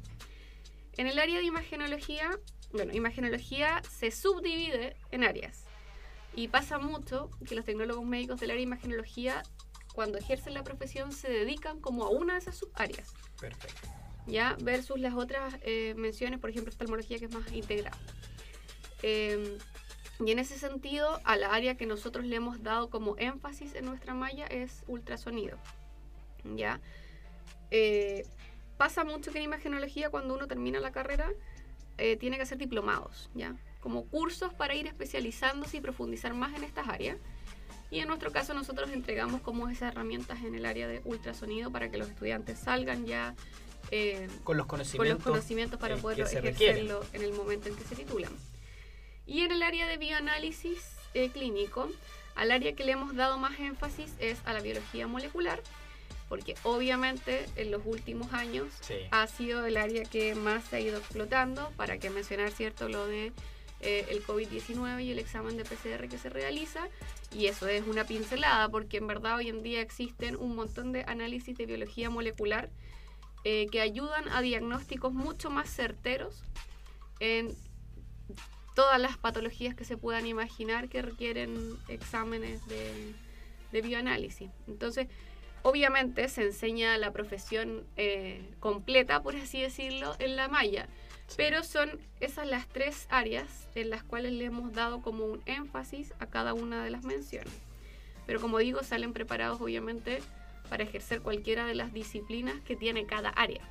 En 0.97 1.07
el 1.07 1.21
área 1.21 1.39
de 1.39 1.45
imagenología, 1.45 2.29
bueno, 2.73 2.93
imagenología 2.93 3.81
se 3.89 4.11
subdivide 4.11 4.97
en 5.13 5.23
áreas 5.23 5.68
y 6.39 6.47
pasa 6.47 6.79
mucho 6.79 7.31
que 7.49 7.57
los 7.57 7.65
tecnólogos 7.65 8.05
médicos 8.07 8.39
del 8.39 8.51
área 8.51 8.61
de 8.61 8.63
imagenología 8.63 9.43
cuando 9.93 10.19
ejercen 10.19 10.55
la 10.55 10.63
profesión 10.63 11.11
se 11.11 11.29
dedican 11.29 11.81
como 11.81 12.05
a 12.05 12.11
una 12.11 12.35
de 12.35 12.39
esas 12.39 12.57
subáreas. 12.57 13.13
Perfecto. 13.41 13.89
¿ya? 14.29 14.57
Versus 14.63 15.01
las 15.01 15.15
otras 15.15 15.57
eh, 15.63 15.95
menciones, 15.97 16.39
por 16.39 16.51
ejemplo, 16.51 16.71
oftalmología 16.71 17.19
que 17.19 17.25
es 17.25 17.35
más 17.35 17.51
integrada. 17.53 17.99
Eh, 19.03 19.59
y 20.25 20.31
en 20.31 20.39
ese 20.39 20.57
sentido, 20.61 21.21
a 21.25 21.37
la 21.37 21.53
área 21.53 21.77
que 21.77 21.87
nosotros 21.87 22.25
le 22.25 22.37
hemos 22.37 22.63
dado 22.63 22.89
como 22.89 23.17
énfasis 23.19 23.75
en 23.75 23.87
nuestra 23.87 24.15
malla 24.15 24.47
es 24.47 24.85
ultrasonido, 24.87 25.59
¿ya? 26.55 26.81
Eh, 27.73 28.25
pasa 28.77 29.03
mucho 29.03 29.33
que 29.33 29.39
en 29.39 29.45
imagenología 29.45 30.09
cuando 30.11 30.35
uno 30.35 30.47
termina 30.47 30.79
la 30.79 30.93
carrera 30.93 31.33
eh, 31.99 32.17
tiene 32.17 32.37
que 32.37 32.45
hacer 32.45 32.59
diplomados, 32.59 33.29
¿ya? 33.35 33.57
Como 33.89 34.05
cursos 34.05 34.53
para 34.53 34.75
ir 34.75 34.87
especializándose 34.87 35.79
y 35.79 35.81
profundizar 35.81 36.35
más 36.35 36.55
en 36.55 36.63
estas 36.63 36.87
áreas. 36.89 37.17
Y 37.91 38.01
en 38.01 38.09
nuestro 38.09 38.31
caso 38.31 38.53
nosotros 38.53 38.91
entregamos 38.91 39.41
como 39.41 39.67
esas 39.71 39.93
herramientas 39.93 40.45
en 40.45 40.55
el 40.55 40.67
área 40.67 40.87
de 40.87 41.01
ultrasonido 41.07 41.73
para 41.73 41.91
que 41.91 41.97
los 41.97 42.07
estudiantes 42.11 42.59
salgan 42.59 43.07
ya 43.07 43.35
eh, 43.91 44.29
Con 44.45 44.59
los 44.59 44.67
con 44.67 44.77
conocimientos. 44.81 45.25
los 45.25 45.25
conocimientos 45.25 45.81
para 45.81 45.97
poder 45.97 46.19
requieren. 46.19 46.55
ejercerlo 46.55 47.01
en 47.15 47.23
el 47.23 47.33
momento 47.33 47.71
en 47.71 47.77
que 47.77 47.85
se 47.85 47.97
titulan. 47.97 48.31
Y 49.25 49.41
en 49.41 49.53
el 49.53 49.63
área 49.63 49.87
de 49.87 49.97
bioanálisis 49.97 50.85
eh, 51.15 51.31
clínico, 51.31 51.89
al 52.35 52.51
área 52.51 52.75
que 52.75 52.85
le 52.85 52.93
hemos 52.93 53.17
dado 53.17 53.39
más 53.39 53.59
énfasis 53.59 54.13
es 54.19 54.39
a 54.45 54.53
la 54.53 54.61
biología 54.61 55.07
molecular, 55.07 55.63
porque 56.29 56.57
obviamente 56.63 57.47
en 57.57 57.71
los 57.71 57.81
últimos 57.87 58.35
años 58.35 58.69
Sí. 58.83 58.97
ha 59.13 59.27
sido 59.29 59.65
el 59.65 59.79
área 59.79 60.03
que 60.05 60.35
más 60.35 60.65
se 60.65 60.77
ha 60.77 60.81
ido 60.81 60.99
explotando, 60.99 61.71
para 61.79 61.97
que 61.97 62.11
mencionar 62.11 62.51
cierto 62.51 62.91
lo 62.91 63.07
de 63.07 63.33
eh, 63.81 64.07
el 64.11 64.25
COVID-19 64.25 65.05
y 65.05 65.13
el 65.13 65.19
examen 65.19 65.57
de 65.57 65.65
PCR 65.65 66.09
que 66.09 66.19
se 66.19 66.29
realiza, 66.29 66.89
y 67.33 67.47
eso 67.47 67.69
es 67.69 67.87
una 67.87 68.05
pincelada, 68.05 68.69
porque 68.69 68.99
en 68.99 69.07
verdad 69.07 69.37
hoy 69.37 69.49
en 69.49 69.63
día 69.63 69.81
existen 69.81 70.37
un 70.37 70.57
montón 70.57 70.93
de 70.93 71.05
análisis 71.07 71.57
de 71.57 71.67
biología 71.67 72.11
molecular 72.11 72.71
eh, 73.45 73.67
que 73.71 73.81
ayudan 73.81 74.29
a 74.31 74.41
diagnósticos 74.43 75.13
mucho 75.13 75.51
más 75.51 75.71
certeros 75.71 76.43
en 77.21 77.55
todas 78.75 79.01
las 79.01 79.17
patologías 79.17 79.75
que 79.75 79.85
se 79.85 79.97
puedan 79.97 80.27
imaginar 80.27 80.89
que 80.89 81.03
requieren 81.03 81.77
exámenes 81.89 82.67
de, 82.69 83.15
de 83.73 83.83
bioanálisis. 83.83 84.51
Entonces, 84.67 85.09
obviamente 85.63 86.29
se 86.29 86.43
enseña 86.43 86.97
la 86.99 87.13
profesión 87.13 87.85
eh, 87.97 88.49
completa, 88.61 89.23
por 89.23 89.37
así 89.37 89.61
decirlo, 89.61 90.15
en 90.19 90.37
la 90.37 90.49
malla, 90.49 90.89
pero 91.37 91.63
son 91.63 92.01
esas 92.21 92.47
las 92.47 92.67
tres 92.69 93.07
áreas 93.11 93.69
en 93.75 93.91
las 93.91 94.03
cuales 94.03 94.33
le 94.33 94.45
hemos 94.45 94.73
dado 94.73 95.03
como 95.03 95.25
un 95.25 95.43
énfasis 95.47 96.13
a 96.19 96.27
cada 96.27 96.55
una 96.55 96.83
de 96.83 96.91
las 96.91 97.05
menciones. 97.05 97.53
Pero 98.27 98.41
como 98.41 98.59
digo, 98.59 98.83
salen 98.83 99.13
preparados 99.13 99.61
obviamente 99.61 100.21
para 100.69 100.85
ejercer 100.85 101.23
cualquiera 101.23 101.67
de 101.67 101.75
las 101.75 101.93
disciplinas 101.93 102.61
que 102.61 102.77
tiene 102.77 103.07
cada 103.07 103.31
área. 103.31 103.63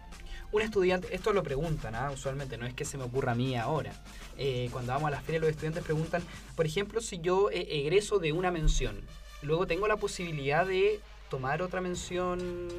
Un 0.52 0.62
estudiante, 0.62 1.13
esto 1.13 1.34
lo 1.34 1.43
preguntan, 1.43 1.93
¿ah? 1.93 2.10
usualmente, 2.12 2.58
no 2.58 2.65
es 2.65 2.74
que 2.74 2.86
se 2.86 2.98
me 2.98 3.04
ocurra 3.04 3.34
a 3.34 3.36
mí 3.36 3.56
ahora. 3.56 3.91
Eh, 4.38 4.70
cuando 4.72 4.93
vamos 4.93 5.10
a 5.10 5.12
las 5.12 5.24
ferias, 5.24 5.41
los 5.41 5.52
estudiantes 5.52 5.84
preguntan, 5.84 6.24
por 6.56 6.65
ejemplo, 6.65 7.02
si 7.02 7.20
yo 7.20 7.52
eh, 7.52 7.67
egreso 7.82 8.17
de 8.20 8.32
una 8.32 8.50
mención, 8.50 9.02
luego 9.41 9.67
tengo 9.67 9.88
la 9.88 9.98
posibilidad 9.98 10.65
de 10.65 11.02
tomar 11.30 11.62
otra 11.62 11.82
mención. 11.82 12.70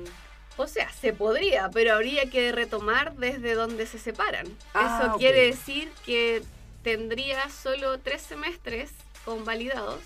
O 0.59 0.67
sea, 0.67 0.91
se 0.93 1.13
podría, 1.13 1.71
pero 1.71 1.95
habría 1.95 2.29
que 2.29 2.53
retomar 2.53 3.15
desde 3.17 3.55
donde 3.55 3.87
se 3.87 3.99
separan. 3.99 4.47
Ah, 4.75 5.03
Eso 5.07 5.17
quiere 5.17 5.47
decir 5.47 5.91
que 6.05 6.43
tendría 6.83 7.49
solo 7.49 7.99
tres 8.01 8.23
semestres 8.23 8.91
convalidados 9.25 10.01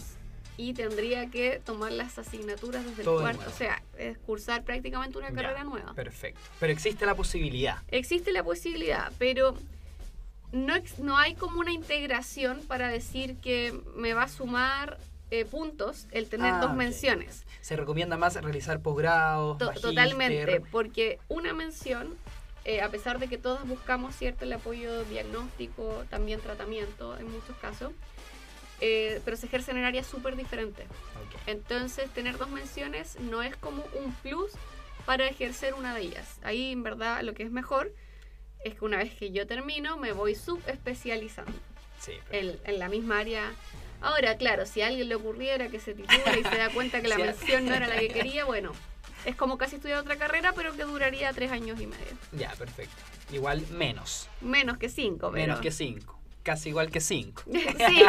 y 0.59 0.75
tendría 0.75 1.31
que 1.31 1.61
tomar 1.65 1.91
las 1.93 2.19
asignaturas 2.19 2.85
desde 2.85 3.03
Todo 3.03 3.27
el 3.27 3.35
cuarto. 3.37 3.51
O 3.51 3.57
sea, 3.57 3.83
es 3.97 4.19
cursar 4.19 4.63
prácticamente 4.63 5.17
una 5.17 5.31
Ya, 5.31 5.35
carrera 5.37 5.65
nueva. 5.65 5.95
Perfecto. 5.95 6.41
Pero 6.61 6.73
existe 6.73 7.07
la 7.07 7.15
posibilidad. 7.15 7.79
Existe 7.89 8.31
la 8.33 8.45
posibilidad, 8.45 9.11
pero 9.19 9.57
no, 10.53 10.75
no 10.99 11.17
hay 11.17 11.35
como 11.35 11.61
una 11.61 11.73
integración 11.73 12.61
para 12.69 12.89
decir 12.89 13.37
que 13.37 13.73
me 13.97 14.13
va 14.13 14.25
a 14.25 14.29
sumar 14.29 14.99
eh, 15.33 15.47
puntos 15.47 16.07
el 16.11 16.29
tener 16.29 16.53
Ah, 16.55 16.59
dos 16.61 16.71
ok. 16.73 16.77
menciones. 16.77 17.45
Se 17.63 17.75
recomienda 17.75 18.19
más 18.19 18.35
realizar 18.35 18.81
posgrados. 18.81 19.57
To- 19.57 19.73
totalmente, 19.73 20.61
porque 20.71 21.19
una 21.29 21.55
mención, 21.55 22.15
eh, 22.67 22.83
a 22.83 22.91
pesar 22.91 23.19
de 23.19 23.29
que 23.29 23.39
todos 23.39 23.67
buscamos 23.67 24.15
cierto 24.15 24.45
el 24.45 24.53
apoyo 24.53 25.05
diagnóstico, 25.05 26.05
también 26.11 26.39
tratamiento 26.41 27.17
en 27.17 27.31
muchos 27.31 27.57
casos, 27.63 27.93
eh, 28.83 29.23
pero 29.25 29.39
se 29.39 29.47
ejercen 29.47 29.79
en 29.79 29.85
áreas 29.85 30.07
súper 30.07 30.37
diferentes. 30.37 30.85
Ok. 30.87 31.41
Entonces, 31.47 32.11
tener 32.11 32.37
dos 32.37 32.51
menciones 32.51 33.19
no 33.21 33.43
es 33.43 33.57
como 33.57 33.83
un 34.05 34.13
plus 34.17 34.53
para 35.07 35.27
ejercer 35.27 35.73
una 35.73 35.95
de 35.95 36.03
ellas. 36.03 36.37
Ahí, 36.43 36.73
en 36.73 36.83
verdad, 36.83 37.23
lo 37.23 37.33
que 37.33 37.43
es 37.43 37.51
mejor 37.51 37.91
es 38.65 38.75
que 38.75 38.85
una 38.85 38.99
vez 38.99 39.15
que 39.15 39.31
yo 39.33 39.47
termino, 39.47 39.97
me 39.97 40.13
voy 40.13 40.35
subespecializando 40.35 41.53
Sí, 41.99 42.13
en, 42.31 42.59
en 42.65 42.79
la 42.79 42.89
misma 42.91 43.21
área 43.21 43.51
Ahora, 44.03 44.37
claro, 44.37 44.67
si 44.67 44.83
a 44.83 44.89
alguien 44.89 45.09
le 45.09 45.15
ocurriera 45.15 45.69
que 45.69 45.81
se 45.81 45.95
titula 45.95 46.39
y 46.39 46.43
se 46.43 46.57
da 46.57 46.71
cuenta 46.71 47.01
que 47.01 47.09
la 47.09 47.19
mención 47.19 47.67
no 47.67 47.75
era 47.75 47.87
la 47.87 47.99
que 47.99 48.09
quería, 48.09 48.45
bueno, 48.45 48.73
es 49.25 49.37
como 49.37 49.59
casi 49.59 49.77
estudiar 49.77 49.99
otra 49.99 50.17
carrera, 50.17 50.53
pero 50.55 50.75
que 50.75 50.83
duraría 50.85 51.33
tres 51.33 51.51
años 51.53 51.81
y 51.81 51.87
medio. 51.87 52.19
Ya, 52.33 52.51
perfecto. 52.55 52.97
Igual 53.33 53.65
menos. 53.71 54.29
Menos 54.41 54.79
que 54.79 54.89
cinco, 54.89 55.31
pero... 55.33 55.47
Menos 55.47 55.61
que 55.61 55.71
5. 55.71 56.19
Casi 56.43 56.71
igual 56.71 56.91
que 56.91 57.01
5. 57.01 57.45
sí, 57.47 58.03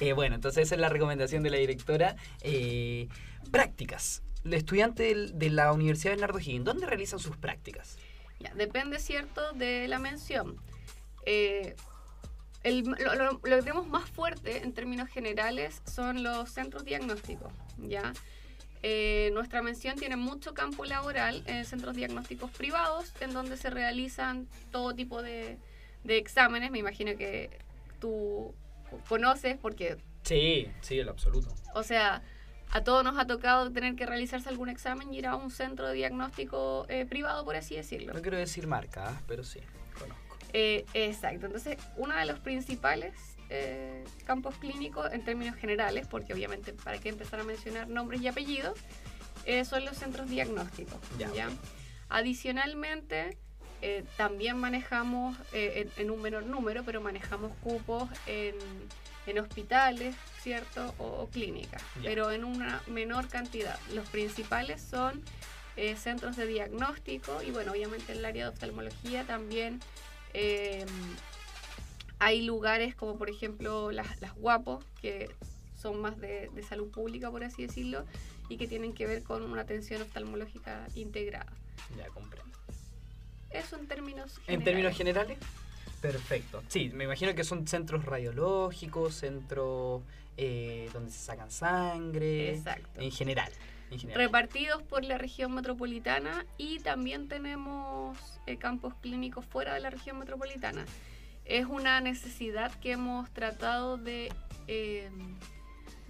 Eh, 0.00 0.14
bueno, 0.14 0.36
entonces 0.36 0.66
esa 0.66 0.74
es 0.74 0.80
la 0.80 0.88
recomendación 0.88 1.42
de 1.42 1.50
la 1.50 1.58
directora. 1.58 2.16
Eh, 2.40 3.08
prácticas. 3.50 4.22
El 4.44 4.54
estudiante 4.54 5.14
de 5.14 5.50
la 5.50 5.70
Universidad 5.72 6.12
Bernardo 6.12 6.38
Higgins, 6.38 6.64
¿dónde 6.64 6.86
realizan 6.86 7.18
sus 7.18 7.36
prácticas? 7.36 7.98
Ya, 8.38 8.54
depende, 8.54 8.98
¿cierto?, 8.98 9.52
de 9.52 9.86
la 9.86 9.98
mención. 9.98 10.56
Eh, 11.26 11.76
el- 12.62 12.82
lo, 12.84 13.14
lo- 13.14 13.32
lo 13.32 13.56
que 13.56 13.62
tenemos 13.62 13.86
más 13.88 14.08
fuerte 14.10 14.62
en 14.62 14.72
términos 14.72 15.08
generales 15.08 15.82
son 15.86 16.22
los 16.22 16.50
centros 16.50 16.84
diagnósticos, 16.84 17.52
¿ya? 17.78 18.12
Eh, 18.82 19.30
nuestra 19.34 19.60
mención 19.62 19.96
tiene 19.98 20.16
mucho 20.16 20.54
campo 20.54 20.84
laboral 20.86 21.42
en 21.46 21.64
centros 21.66 21.94
diagnósticos 21.96 22.50
privados, 22.50 23.12
en 23.20 23.32
donde 23.34 23.56
se 23.58 23.68
realizan 23.70 24.48
todo 24.72 24.94
tipo 24.94 25.22
de, 25.22 25.58
de 26.04 26.16
exámenes. 26.16 26.70
Me 26.70 26.78
imagino 26.78 27.14
que 27.16 27.50
tú 28.00 28.54
conoces, 29.08 29.58
porque, 29.58 29.98
Sí, 30.22 30.66
sí, 30.80 30.98
en 31.00 31.06
lo 31.06 31.12
absoluto. 31.12 31.54
o 31.74 31.82
sea, 31.82 32.22
a 32.72 32.82
todos 32.84 33.04
nos 33.04 33.18
ha 33.18 33.26
tocado 33.26 33.70
tener 33.70 33.96
que 33.96 34.06
realizarse 34.06 34.48
algún 34.48 34.68
examen 34.70 35.12
y 35.12 35.18
ir 35.18 35.26
a 35.26 35.34
un 35.36 35.50
centro 35.50 35.86
de 35.88 35.94
diagnóstico 35.94 36.86
eh, 36.88 37.04
privado, 37.04 37.44
por 37.44 37.56
así 37.56 37.74
decirlo. 37.76 38.14
No 38.14 38.22
quiero 38.22 38.38
decir 38.38 38.66
marca, 38.66 39.08
¿ah? 39.08 39.22
pero 39.26 39.44
sí, 39.44 39.60
conozco. 39.98 40.29
Eh, 40.52 40.84
exacto, 40.94 41.46
entonces 41.46 41.76
uno 41.96 42.16
de 42.16 42.24
los 42.26 42.40
principales 42.40 43.14
eh, 43.50 44.04
campos 44.26 44.56
clínicos 44.56 45.12
en 45.12 45.24
términos 45.24 45.56
generales, 45.56 46.06
porque 46.08 46.32
obviamente 46.32 46.72
para 46.72 46.98
qué 46.98 47.08
empezar 47.08 47.40
a 47.40 47.44
mencionar 47.44 47.88
nombres 47.88 48.20
y 48.20 48.28
apellidos, 48.28 48.78
eh, 49.44 49.64
son 49.64 49.84
los 49.84 49.96
centros 49.96 50.28
diagnósticos. 50.28 50.98
Ya. 51.18 51.48
Adicionalmente, 52.08 53.38
también 54.16 54.58
manejamos 54.58 55.36
en, 55.52 55.90
en 55.96 56.10
un 56.10 56.20
menor 56.20 56.44
número, 56.44 56.82
pero 56.84 57.00
manejamos 57.00 57.52
cupos 57.62 58.10
en, 58.26 58.56
en 59.26 59.38
hospitales, 59.38 60.14
¿cierto? 60.42 60.94
O, 60.98 61.04
o 61.04 61.28
clínicas, 61.28 61.82
pero 62.02 62.30
en 62.32 62.44
una 62.44 62.82
menor 62.88 63.28
cantidad. 63.28 63.78
Los 63.94 64.08
principales 64.08 64.82
son 64.82 65.22
centros 65.96 66.36
de 66.36 66.46
diagnóstico 66.46 67.42
y 67.42 67.52
bueno, 67.52 67.72
obviamente 67.72 68.12
en 68.12 68.18
el 68.18 68.24
área 68.24 68.44
de 68.44 68.50
oftalmología 68.50 69.24
también 69.24 69.80
eh, 70.34 70.84
hay 72.18 72.42
lugares 72.42 72.94
como 72.94 73.16
por 73.16 73.30
ejemplo 73.30 73.90
las, 73.90 74.20
las 74.20 74.34
guapos, 74.34 74.84
que 75.00 75.30
son 75.76 76.00
más 76.00 76.18
de, 76.20 76.50
de 76.54 76.62
salud 76.62 76.90
pública, 76.90 77.30
por 77.30 77.42
así 77.44 77.66
decirlo, 77.66 78.04
y 78.48 78.56
que 78.56 78.66
tienen 78.66 78.92
que 78.92 79.06
ver 79.06 79.22
con 79.22 79.42
una 79.42 79.62
atención 79.62 80.02
oftalmológica 80.02 80.86
integrada. 80.94 81.52
Ya 81.96 82.06
comprendo. 82.08 82.50
Eso 83.50 83.76
en 83.76 83.88
términos 83.88 84.38
generales. 84.38 84.58
En 84.58 84.64
términos 84.64 84.96
generales, 84.96 85.38
perfecto. 86.00 86.62
Sí, 86.68 86.90
me 86.94 87.04
imagino 87.04 87.34
que 87.34 87.44
son 87.44 87.66
centros 87.66 88.04
radiológicos, 88.04 89.14
centros 89.14 90.02
eh, 90.36 90.88
donde 90.92 91.10
se 91.10 91.18
sacan 91.18 91.50
sangre. 91.50 92.54
Exacto. 92.54 93.00
En 93.00 93.10
general. 93.10 93.50
Repartidos 94.14 94.82
por 94.82 95.04
la 95.04 95.18
región 95.18 95.52
metropolitana 95.54 96.46
y 96.58 96.78
también 96.80 97.28
tenemos 97.28 98.16
eh, 98.46 98.56
campos 98.56 98.94
clínicos 99.00 99.44
fuera 99.44 99.74
de 99.74 99.80
la 99.80 99.90
región 99.90 100.18
metropolitana. 100.18 100.84
Es 101.44 101.66
una 101.66 102.00
necesidad 102.00 102.72
que 102.80 102.92
hemos 102.92 103.28
tratado 103.30 103.96
de... 103.96 104.32
eh, 104.68 105.10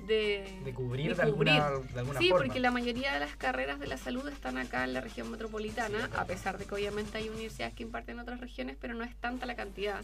de, 0.07 0.59
de 0.64 0.73
cubrir 0.73 1.14
de 1.14 1.25
de, 1.27 1.31
cubrir. 1.33 1.53
alguna, 1.61 1.88
de 1.93 1.99
alguna 2.01 2.19
Sí, 2.21 2.31
forma. 2.31 2.45
porque 2.47 2.59
la 2.61 2.71
mayoría 2.71 3.12
de 3.12 3.21
las 3.21 3.37
carreras 3.37 3.79
de 3.79 3.87
la 3.87 3.99
salud 3.99 4.27
están 4.29 4.57
acá 4.57 4.83
en 4.85 4.95
la 4.95 5.03
región 5.03 5.31
metropolitana, 5.31 6.07
Sí, 6.07 6.12
a 6.16 6.25
pesar 6.25 6.57
de 6.57 6.64
que 6.64 6.75
obviamente 6.75 7.19
hay 7.19 7.29
universidades 7.29 7.75
que 7.75 7.83
imparten 7.83 8.14
en 8.16 8.21
otras 8.21 8.40
regiones, 8.40 8.79
pero 8.81 8.95
no 8.95 9.05
es 9.05 9.14
tanta 9.16 9.45
la 9.45 9.57
cantidad. 9.57 10.03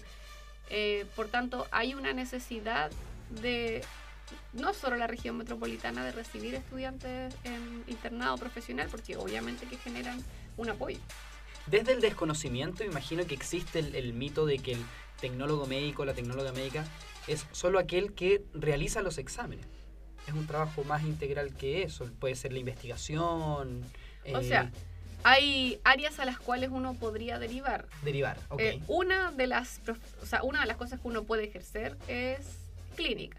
Eh, 0.68 1.06
por 1.16 1.28
tanto, 1.28 1.66
hay 1.70 1.94
una 1.94 2.12
necesidad 2.12 2.90
de 3.40 3.82
no 4.52 4.74
solo 4.74 4.96
la 4.96 5.06
región 5.06 5.36
metropolitana 5.36 6.04
de 6.04 6.12
recibir 6.12 6.54
estudiantes 6.54 7.34
en 7.44 7.84
internado 7.86 8.36
profesional, 8.38 8.88
porque 8.90 9.16
obviamente 9.16 9.66
que 9.66 9.76
generan 9.76 10.22
un 10.56 10.70
apoyo. 10.70 10.98
Desde 11.66 11.92
el 11.92 12.00
desconocimiento, 12.00 12.84
imagino 12.84 13.26
que 13.26 13.34
existe 13.34 13.80
el, 13.80 13.94
el 13.94 14.12
mito 14.12 14.46
de 14.46 14.58
que 14.58 14.72
el 14.72 14.84
tecnólogo 15.20 15.66
médico, 15.66 16.04
la 16.04 16.14
tecnóloga 16.14 16.52
médica, 16.52 16.84
es 17.26 17.46
solo 17.52 17.78
aquel 17.78 18.12
que 18.14 18.44
realiza 18.54 19.02
los 19.02 19.18
exámenes. 19.18 19.66
Es 20.28 20.34
un 20.34 20.46
trabajo 20.46 20.84
más 20.84 21.02
integral 21.02 21.54
que 21.54 21.82
eso. 21.82 22.08
Puede 22.20 22.36
ser 22.36 22.52
la 22.52 22.58
investigación. 22.58 23.84
O 24.32 24.38
eh, 24.38 24.44
sea, 24.44 24.70
hay 25.24 25.80
áreas 25.84 26.18
a 26.20 26.24
las 26.24 26.38
cuales 26.38 26.70
uno 26.72 26.94
podría 26.94 27.38
derivar. 27.38 27.86
derivar. 28.02 28.38
Ok. 28.48 28.60
Eh, 28.60 28.80
una, 28.86 29.32
de 29.32 29.46
las, 29.46 29.80
prof- 29.84 30.22
o 30.22 30.26
sea, 30.26 30.42
una 30.42 30.60
de 30.60 30.66
las 30.66 30.76
cosas 30.76 31.00
que 31.00 31.08
uno 31.08 31.24
puede 31.24 31.44
ejercer 31.44 31.96
es 32.06 32.46
clínica. 32.94 33.38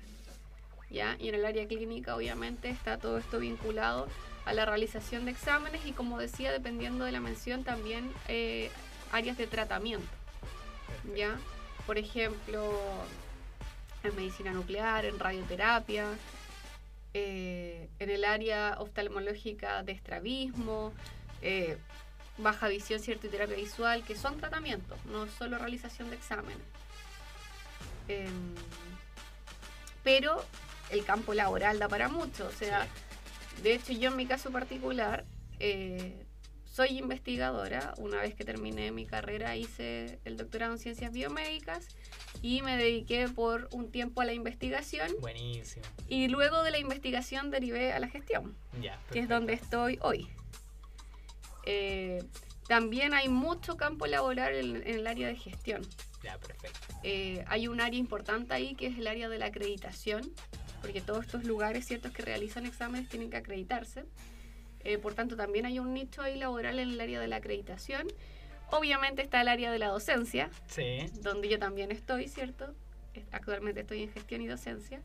¿Ya? 0.89 1.15
Y 1.19 1.29
en 1.29 1.35
el 1.35 1.45
área 1.45 1.67
clínica 1.67 2.15
obviamente 2.15 2.69
está 2.69 2.97
todo 2.97 3.17
esto 3.17 3.39
vinculado 3.39 4.07
a 4.45 4.53
la 4.53 4.65
realización 4.65 5.25
de 5.25 5.31
exámenes 5.31 5.85
y 5.85 5.91
como 5.91 6.17
decía, 6.17 6.51
dependiendo 6.51 7.05
de 7.05 7.11
la 7.11 7.19
mención 7.19 7.63
también 7.63 8.11
eh, 8.27 8.71
áreas 9.11 9.37
de 9.37 9.47
tratamiento. 9.47 10.07
¿ya? 11.15 11.37
Por 11.85 11.97
ejemplo, 11.97 12.73
en 14.03 14.15
medicina 14.15 14.51
nuclear, 14.51 15.05
en 15.05 15.19
radioterapia, 15.19 16.05
eh, 17.13 17.89
en 17.99 18.09
el 18.09 18.25
área 18.25 18.75
oftalmológica 18.79 19.83
de 19.83 19.93
estrabismo, 19.93 20.93
eh, 21.41 21.77
baja 22.37 22.67
visión, 22.67 22.99
cierto, 22.99 23.27
y 23.27 23.29
terapia 23.29 23.55
visual, 23.55 24.03
que 24.03 24.15
son 24.15 24.37
tratamientos, 24.37 24.97
no 25.05 25.27
solo 25.27 25.57
realización 25.57 26.09
de 26.09 26.15
exámenes. 26.17 26.57
Em, 28.07 28.55
pero 30.03 30.43
el 30.91 31.03
campo 31.05 31.33
laboral 31.33 31.79
da 31.79 31.87
para 31.87 32.07
mucho, 32.09 32.47
o 32.47 32.51
sea, 32.51 32.87
de 33.63 33.73
hecho 33.73 33.93
yo 33.93 34.09
en 34.09 34.15
mi 34.15 34.25
caso 34.25 34.51
particular 34.51 35.25
eh, 35.59 36.23
soy 36.65 36.97
investigadora, 36.99 37.93
una 37.97 38.17
vez 38.21 38.35
que 38.35 38.43
terminé 38.45 38.91
mi 38.91 39.05
carrera 39.05 39.55
hice 39.55 40.19
el 40.25 40.37
doctorado 40.37 40.73
en 40.73 40.79
ciencias 40.79 41.11
biomédicas 41.11 41.87
y 42.43 42.61
me 42.61 42.77
dediqué 42.77 43.27
por 43.27 43.67
un 43.71 43.89
tiempo 43.91 44.21
a 44.21 44.25
la 44.25 44.33
investigación 44.33 45.11
Buenísimo. 45.19 45.83
y 46.07 46.27
luego 46.27 46.61
de 46.63 46.69
la 46.71 46.77
investigación 46.77 47.49
derivé 47.49 47.93
a 47.93 47.99
la 47.99 48.07
gestión 48.09 48.55
que 49.11 49.19
es 49.19 49.27
donde 49.27 49.53
estoy 49.53 49.97
hoy. 50.01 50.29
Eh, 51.65 52.23
también 52.67 53.13
hay 53.13 53.27
mucho 53.29 53.75
campo 53.77 54.07
laboral 54.07 54.53
en, 54.53 54.75
en 54.77 54.95
el 54.99 55.07
área 55.07 55.27
de 55.27 55.35
gestión. 55.35 55.81
Ya, 56.23 56.37
perfecto. 56.37 56.79
Eh, 57.03 57.43
hay 57.47 57.67
un 57.67 57.79
área 57.81 57.99
importante 57.99 58.53
ahí 58.53 58.75
que 58.75 58.87
es 58.87 58.97
el 58.97 59.07
área 59.07 59.29
de 59.29 59.37
la 59.37 59.47
acreditación, 59.47 60.21
porque 60.87 61.01
todos 61.01 61.25
estos 61.25 61.43
lugares 61.43 61.85
ciertos 61.85 62.13
que 62.13 62.21
realizan 62.21 62.65
exámenes 62.65 63.09
tienen 63.09 63.29
que 63.29 63.35
acreditarse. 63.35 64.05
Eh, 64.85 64.97
por 64.97 65.15
tanto, 65.15 65.35
también 65.35 65.65
hay 65.65 65.79
un 65.79 65.93
nicho 65.93 66.21
ahí 66.21 66.39
laboral 66.39 66.79
en 66.79 66.91
el 66.91 67.01
área 67.01 67.19
de 67.19 67.27
la 67.27 67.35
acreditación. 67.35 68.07
Obviamente 68.71 69.21
está 69.21 69.41
el 69.41 69.49
área 69.49 69.69
de 69.69 69.79
la 69.79 69.87
docencia, 69.89 70.49
Sí. 70.67 70.99
donde 71.21 71.49
yo 71.49 71.59
también 71.59 71.91
estoy, 71.91 72.29
¿cierto? 72.29 72.73
Es- 73.13 73.25
Actualmente 73.33 73.81
estoy 73.81 74.03
en 74.03 74.13
gestión 74.13 74.39
y 74.41 74.47
docencia. 74.47 75.01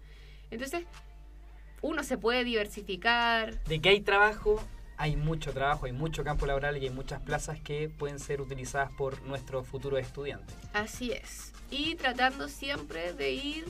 Entonces, 0.52 0.84
uno 1.80 2.04
se 2.04 2.16
puede 2.16 2.44
diversificar, 2.44 3.60
De 3.64 3.80
que 3.80 3.88
hay 3.88 4.00
trabajo, 4.02 4.62
hay 4.96 5.16
mucho 5.16 5.52
trabajo, 5.52 5.86
hay 5.86 5.92
mucho 5.92 6.22
campo 6.22 6.46
laboral 6.46 6.76
y 6.80 6.84
hay 6.86 6.90
muchas 6.90 7.20
plazas 7.22 7.60
que 7.60 7.88
pueden 7.88 8.20
ser 8.20 8.40
utilizadas 8.40 8.92
por 8.92 9.20
nuestros 9.22 9.66
futuros 9.66 9.98
estudiantes. 10.00 10.54
Así 10.74 11.10
es. 11.10 11.52
Y 11.72 11.96
tratando 11.96 12.48
siempre 12.48 13.14
de 13.14 13.32
ir 13.32 13.64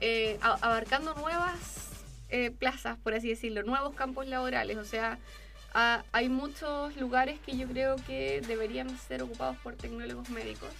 eh, 0.00 0.38
abarcando 0.40 1.14
nuevas 1.14 1.88
eh, 2.28 2.50
plazas, 2.50 2.96
por 2.98 3.14
así 3.14 3.28
decirlo, 3.28 3.62
nuevos 3.62 3.94
campos 3.94 4.26
laborales. 4.26 4.76
O 4.76 4.84
sea, 4.84 5.18
hay 6.12 6.28
muchos 6.28 6.96
lugares 6.96 7.38
que 7.46 7.56
yo 7.56 7.68
creo 7.68 7.96
que 8.06 8.40
deberían 8.46 8.96
ser 8.98 9.22
ocupados 9.22 9.56
por 9.58 9.76
tecnólogos 9.76 10.28
médicos. 10.30 10.70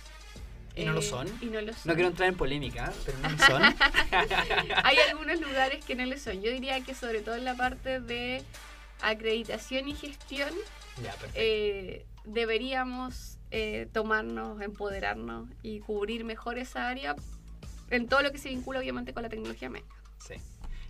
¿Y 0.77 0.85
no 0.85 0.93
lo 0.93 1.01
Eh, 1.01 1.03
son? 1.03 1.29
Y 1.41 1.47
no 1.47 1.61
lo 1.61 1.73
son. 1.73 1.83
No 1.85 1.95
quiero 1.95 2.09
entrar 2.09 2.29
en 2.29 2.37
polémica, 2.37 2.93
pero 3.05 3.19
no 3.19 3.29
lo 3.29 3.39
son. 3.47 3.63
Hay 4.85 4.97
algunos 5.11 5.41
lugares 5.41 5.85
que 5.85 5.95
no 5.95 6.05
lo 6.07 6.17
son. 6.19 6.43
Yo 6.43 6.51
diría 6.51 6.81
que 6.81 6.95
sobre 6.95 7.23
todo 7.23 7.35
en 7.37 7.45
la 7.45 7.55
parte 7.55 8.01
de 8.01 8.43
acreditación 9.03 9.89
y 9.89 9.95
gestión 9.95 10.51
ya, 11.03 11.15
eh, 11.35 12.05
deberíamos 12.25 13.39
eh, 13.51 13.89
tomarnos, 13.93 14.61
empoderarnos 14.61 15.49
y 15.63 15.81
cubrir 15.81 16.25
mejor 16.25 16.59
esa 16.59 16.89
área 16.89 17.17
en 17.91 18.09
todo 18.09 18.23
lo 18.23 18.33
que 18.33 18.39
se 18.39 18.49
vincula 18.49 18.81
obviamente 18.81 19.13
con 19.13 19.23
la 19.23 19.29
tecnología 19.29 19.69
médica. 19.69 19.95
Sí. 20.19 20.35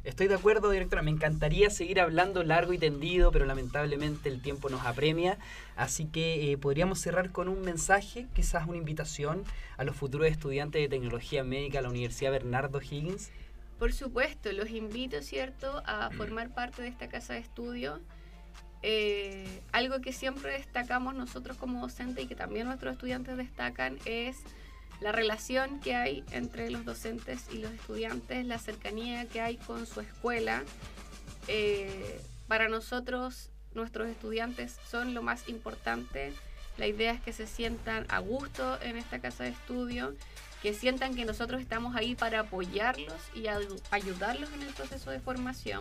Estoy 0.03 0.29
de 0.29 0.35
acuerdo, 0.35 0.71
directora. 0.71 1.03
Me 1.03 1.11
encantaría 1.11 1.69
seguir 1.69 2.01
hablando 2.01 2.43
largo 2.43 2.73
y 2.73 2.79
tendido, 2.79 3.31
pero 3.33 3.45
lamentablemente 3.45 4.31
el 4.31 4.41
tiempo 4.41 4.71
nos 4.71 4.87
apremia. 4.87 5.37
Así 5.77 6.07
que 6.07 6.53
eh, 6.53 6.57
podríamos 6.57 7.01
cerrar 7.01 7.33
con 7.33 7.49
un 7.49 7.61
mensaje, 7.61 8.27
quizás 8.35 8.67
una 8.67 8.79
invitación 8.79 9.45
a 9.77 9.85
los 9.85 9.95
futuros 9.95 10.29
estudiantes 10.29 10.81
de 10.81 10.89
tecnología 10.89 11.45
médica 11.45 11.79
de 11.79 11.83
la 11.83 11.91
Universidad 11.91 12.33
Bernardo 12.33 12.81
Higgins. 12.81 13.31
Por 13.79 13.93
supuesto, 13.93 14.51
los 14.53 14.71
invito, 14.71 15.21
¿cierto?, 15.23 15.83
a 15.85 16.11
formar 16.11 16.55
parte 16.55 16.81
de 16.81 16.89
esta 16.89 17.09
casa 17.09 17.35
de 17.35 17.41
estudio. 17.41 18.01
Eh, 18.83 19.47
algo 19.73 20.01
que 20.01 20.13
siempre 20.15 20.53
destacamos 20.53 21.15
nosotros 21.15 21.59
como 21.59 21.83
docentes 21.83 22.25
y 22.25 22.27
que 22.27 22.35
también 22.35 22.67
nuestros 22.67 22.95
estudiantes 22.95 23.37
destacan 23.37 23.99
es 24.07 24.39
la 25.01 25.13
relación 25.13 25.81
que 25.81 25.95
hay 25.95 26.25
entre 26.31 26.71
los 26.71 26.85
docentes 26.85 27.47
y 27.51 27.59
los 27.59 27.73
estudiantes, 27.73 28.45
la 28.45 28.59
cercanía 28.59 29.27
que 29.27 29.41
hay 29.41 29.57
con 29.57 29.87
su 29.87 30.01
escuela. 30.01 30.63
Eh, 31.49 32.21
para 32.49 32.69
nosotros, 32.69 33.51
nuestros 33.73 34.09
estudiantes 34.09 34.77
son 34.91 35.15
lo 35.15 35.23
más 35.23 35.49
importante. 35.49 36.33
La 36.77 36.87
idea 36.87 37.13
es 37.13 37.21
que 37.21 37.33
se 37.33 37.47
sientan 37.47 38.07
a 38.09 38.19
gusto 38.19 38.81
en 38.83 38.97
esta 38.97 39.21
casa 39.21 39.45
de 39.45 39.51
estudio, 39.51 40.15
que 40.63 40.75
sientan 40.75 41.15
que 41.15 41.25
nosotros 41.25 41.61
estamos 41.61 41.97
ahí 41.97 42.15
para 42.15 42.41
apoyarlos 42.41 43.17
y 43.35 43.45
ayu- 43.45 43.81
ayudarlos 43.91 44.53
en 44.53 44.63
el 44.63 44.75
proceso 44.75 45.11
de 45.11 45.21
formación 45.21 45.81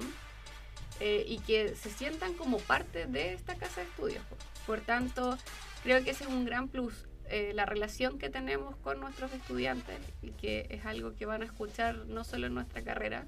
eh, 1.01 1.25
y 1.27 1.39
que 1.39 1.75
se 1.75 1.89
sientan 1.89 2.33
como 2.33 2.59
parte 2.59 3.05
de 3.05 3.33
esta 3.33 3.55
casa 3.55 3.81
de 3.81 3.87
estudios. 3.87 4.23
Por 4.65 4.79
tanto, 4.81 5.37
creo 5.83 6.03
que 6.03 6.11
ese 6.11 6.23
es 6.23 6.29
un 6.29 6.45
gran 6.45 6.69
plus, 6.69 6.93
eh, 7.29 7.51
la 7.53 7.65
relación 7.65 8.17
que 8.17 8.29
tenemos 8.29 8.75
con 8.77 8.99
nuestros 8.99 9.31
estudiantes 9.33 9.97
y 10.21 10.31
que 10.31 10.67
es 10.69 10.85
algo 10.85 11.13
que 11.15 11.25
van 11.25 11.41
a 11.41 11.45
escuchar 11.45 12.05
no 12.07 12.23
solo 12.23 12.47
en 12.47 12.53
nuestra 12.53 12.81
carrera, 12.81 13.25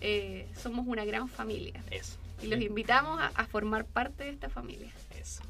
eh, 0.00 0.48
somos 0.56 0.86
una 0.86 1.04
gran 1.04 1.28
familia 1.28 1.82
Eso. 1.90 2.16
y 2.42 2.46
los 2.46 2.60
invitamos 2.60 3.20
a, 3.20 3.26
a 3.28 3.46
formar 3.46 3.84
parte 3.84 4.24
de 4.24 4.30
esta 4.30 4.48
familia. 4.48 4.90
Eso. 5.18 5.42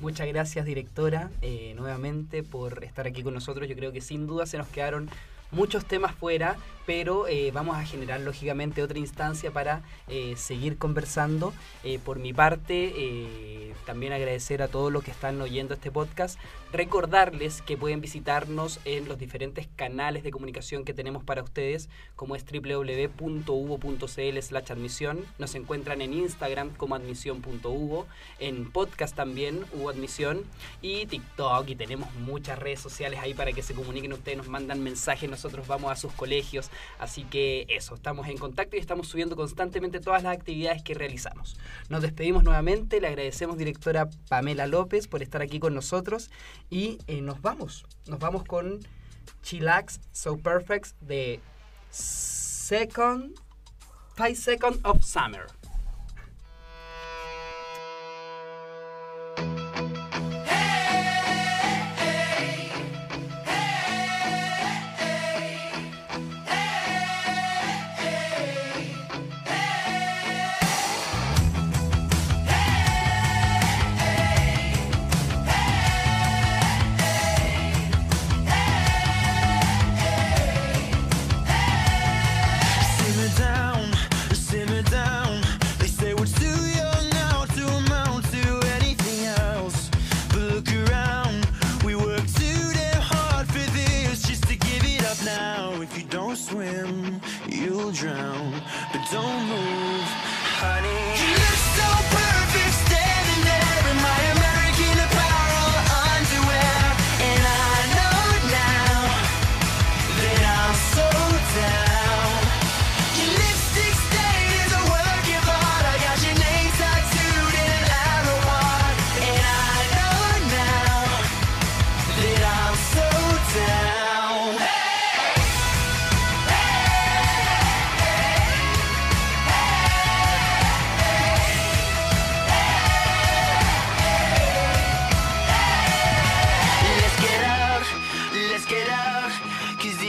Muchas 0.00 0.26
gracias, 0.28 0.66
directora, 0.66 1.30
eh, 1.40 1.72
nuevamente 1.74 2.42
por 2.42 2.84
estar 2.84 3.06
aquí 3.06 3.22
con 3.22 3.32
nosotros. 3.32 3.66
Yo 3.68 3.74
creo 3.74 3.92
que 3.92 4.02
sin 4.02 4.26
duda 4.26 4.44
se 4.44 4.58
nos 4.58 4.68
quedaron 4.68 5.08
muchos 5.50 5.86
temas 5.86 6.14
fuera, 6.14 6.56
pero 6.86 7.26
eh, 7.26 7.50
vamos 7.52 7.76
a 7.76 7.84
generar 7.84 8.20
lógicamente 8.20 8.82
otra 8.82 8.98
instancia 8.98 9.50
para 9.50 9.82
eh, 10.08 10.34
seguir 10.36 10.78
conversando. 10.78 11.52
Eh, 11.82 11.98
por 11.98 12.20
mi 12.20 12.32
parte, 12.32 13.74
también 13.84 14.12
agradecer 14.12 14.62
a 14.62 14.68
todos 14.68 14.92
los 14.92 15.02
que 15.02 15.10
están 15.10 15.40
oyendo 15.40 15.74
este 15.74 15.90
podcast. 15.90 16.38
Recordarles 16.72 17.62
que 17.62 17.76
pueden 17.76 18.00
visitarnos 18.00 18.80
en 18.84 19.08
los 19.08 19.18
diferentes 19.18 19.68
canales 19.76 20.24
de 20.24 20.30
comunicación 20.30 20.84
que 20.84 20.92
tenemos 20.92 21.24
para 21.24 21.42
ustedes, 21.42 21.88
como 22.16 22.36
es 22.36 22.44
www.uvo.cl 22.44 24.06
slash 24.40 24.72
admisión. 24.72 25.24
Nos 25.38 25.54
encuentran 25.54 26.02
en 26.02 26.12
Instagram 26.12 26.70
como 26.76 26.94
admisión.uvo, 26.94 28.06
en 28.38 28.70
podcast 28.70 29.14
también, 29.16 29.64
Hubo 29.72 29.90
Admisión, 29.90 30.44
y 30.82 31.06
TikTok, 31.06 31.68
y 31.68 31.76
tenemos 31.76 32.12
muchas 32.16 32.58
redes 32.58 32.80
sociales 32.80 33.20
ahí 33.22 33.34
para 33.34 33.52
que 33.52 33.62
se 33.62 33.74
comuniquen 33.74 34.12
ustedes, 34.12 34.38
nos 34.38 34.48
mandan 34.48 34.82
mensajes, 34.82 35.30
nosotros 35.30 35.66
vamos 35.66 35.90
a 35.92 35.96
sus 35.96 36.12
colegios, 36.12 36.70
así 36.98 37.24
que 37.24 37.66
eso, 37.68 37.94
estamos 37.94 38.28
en 38.28 38.38
contacto 38.38 38.76
y 38.76 38.80
estamos 38.80 39.08
subiendo 39.08 39.36
constantemente 39.36 40.00
todas 40.00 40.22
las 40.22 40.36
actividades 40.36 40.82
que 40.82 40.94
realizamos. 40.94 41.56
Nos 41.88 42.02
despedimos 42.02 42.44
nuevamente, 42.44 43.00
le 43.00 43.08
agradecemos 43.08 43.58
directora 43.58 44.08
Pamela 44.28 44.66
López 44.66 45.08
por 45.08 45.22
estar 45.22 45.42
aquí 45.42 45.58
con 45.58 45.74
nosotros 45.74 46.30
y 46.70 46.98
eh, 47.06 47.20
nos 47.20 47.40
vamos, 47.42 47.84
nos 48.06 48.18
vamos 48.18 48.44
con 48.44 48.80
Chillax 49.42 50.00
So 50.12 50.36
Perfect 50.38 50.98
de 51.00 51.40
Second, 51.90 53.38
Five 54.16 54.34
Seconds 54.34 54.80
of 54.84 55.02
Summer. 55.02 55.46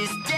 is 0.09 0.15
dead. 0.17 0.36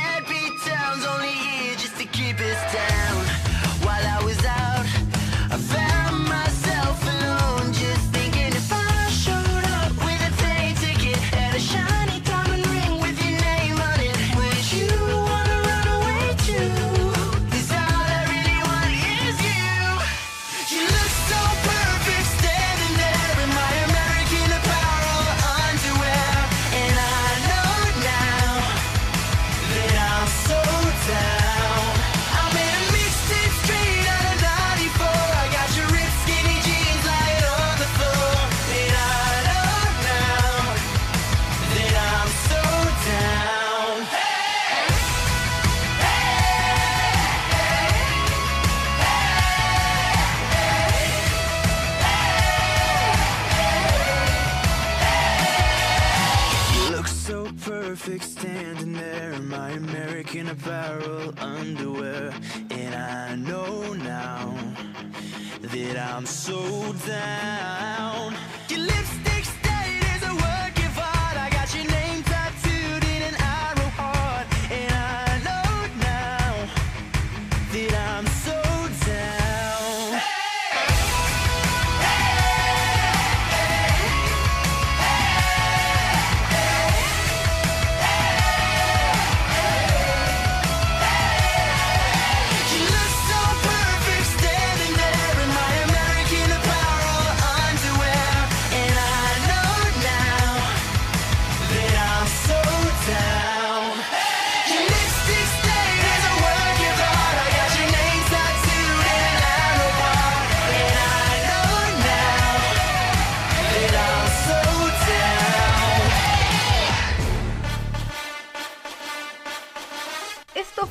I'm 66.12 66.26
so 66.26 66.92
down. 67.06 68.19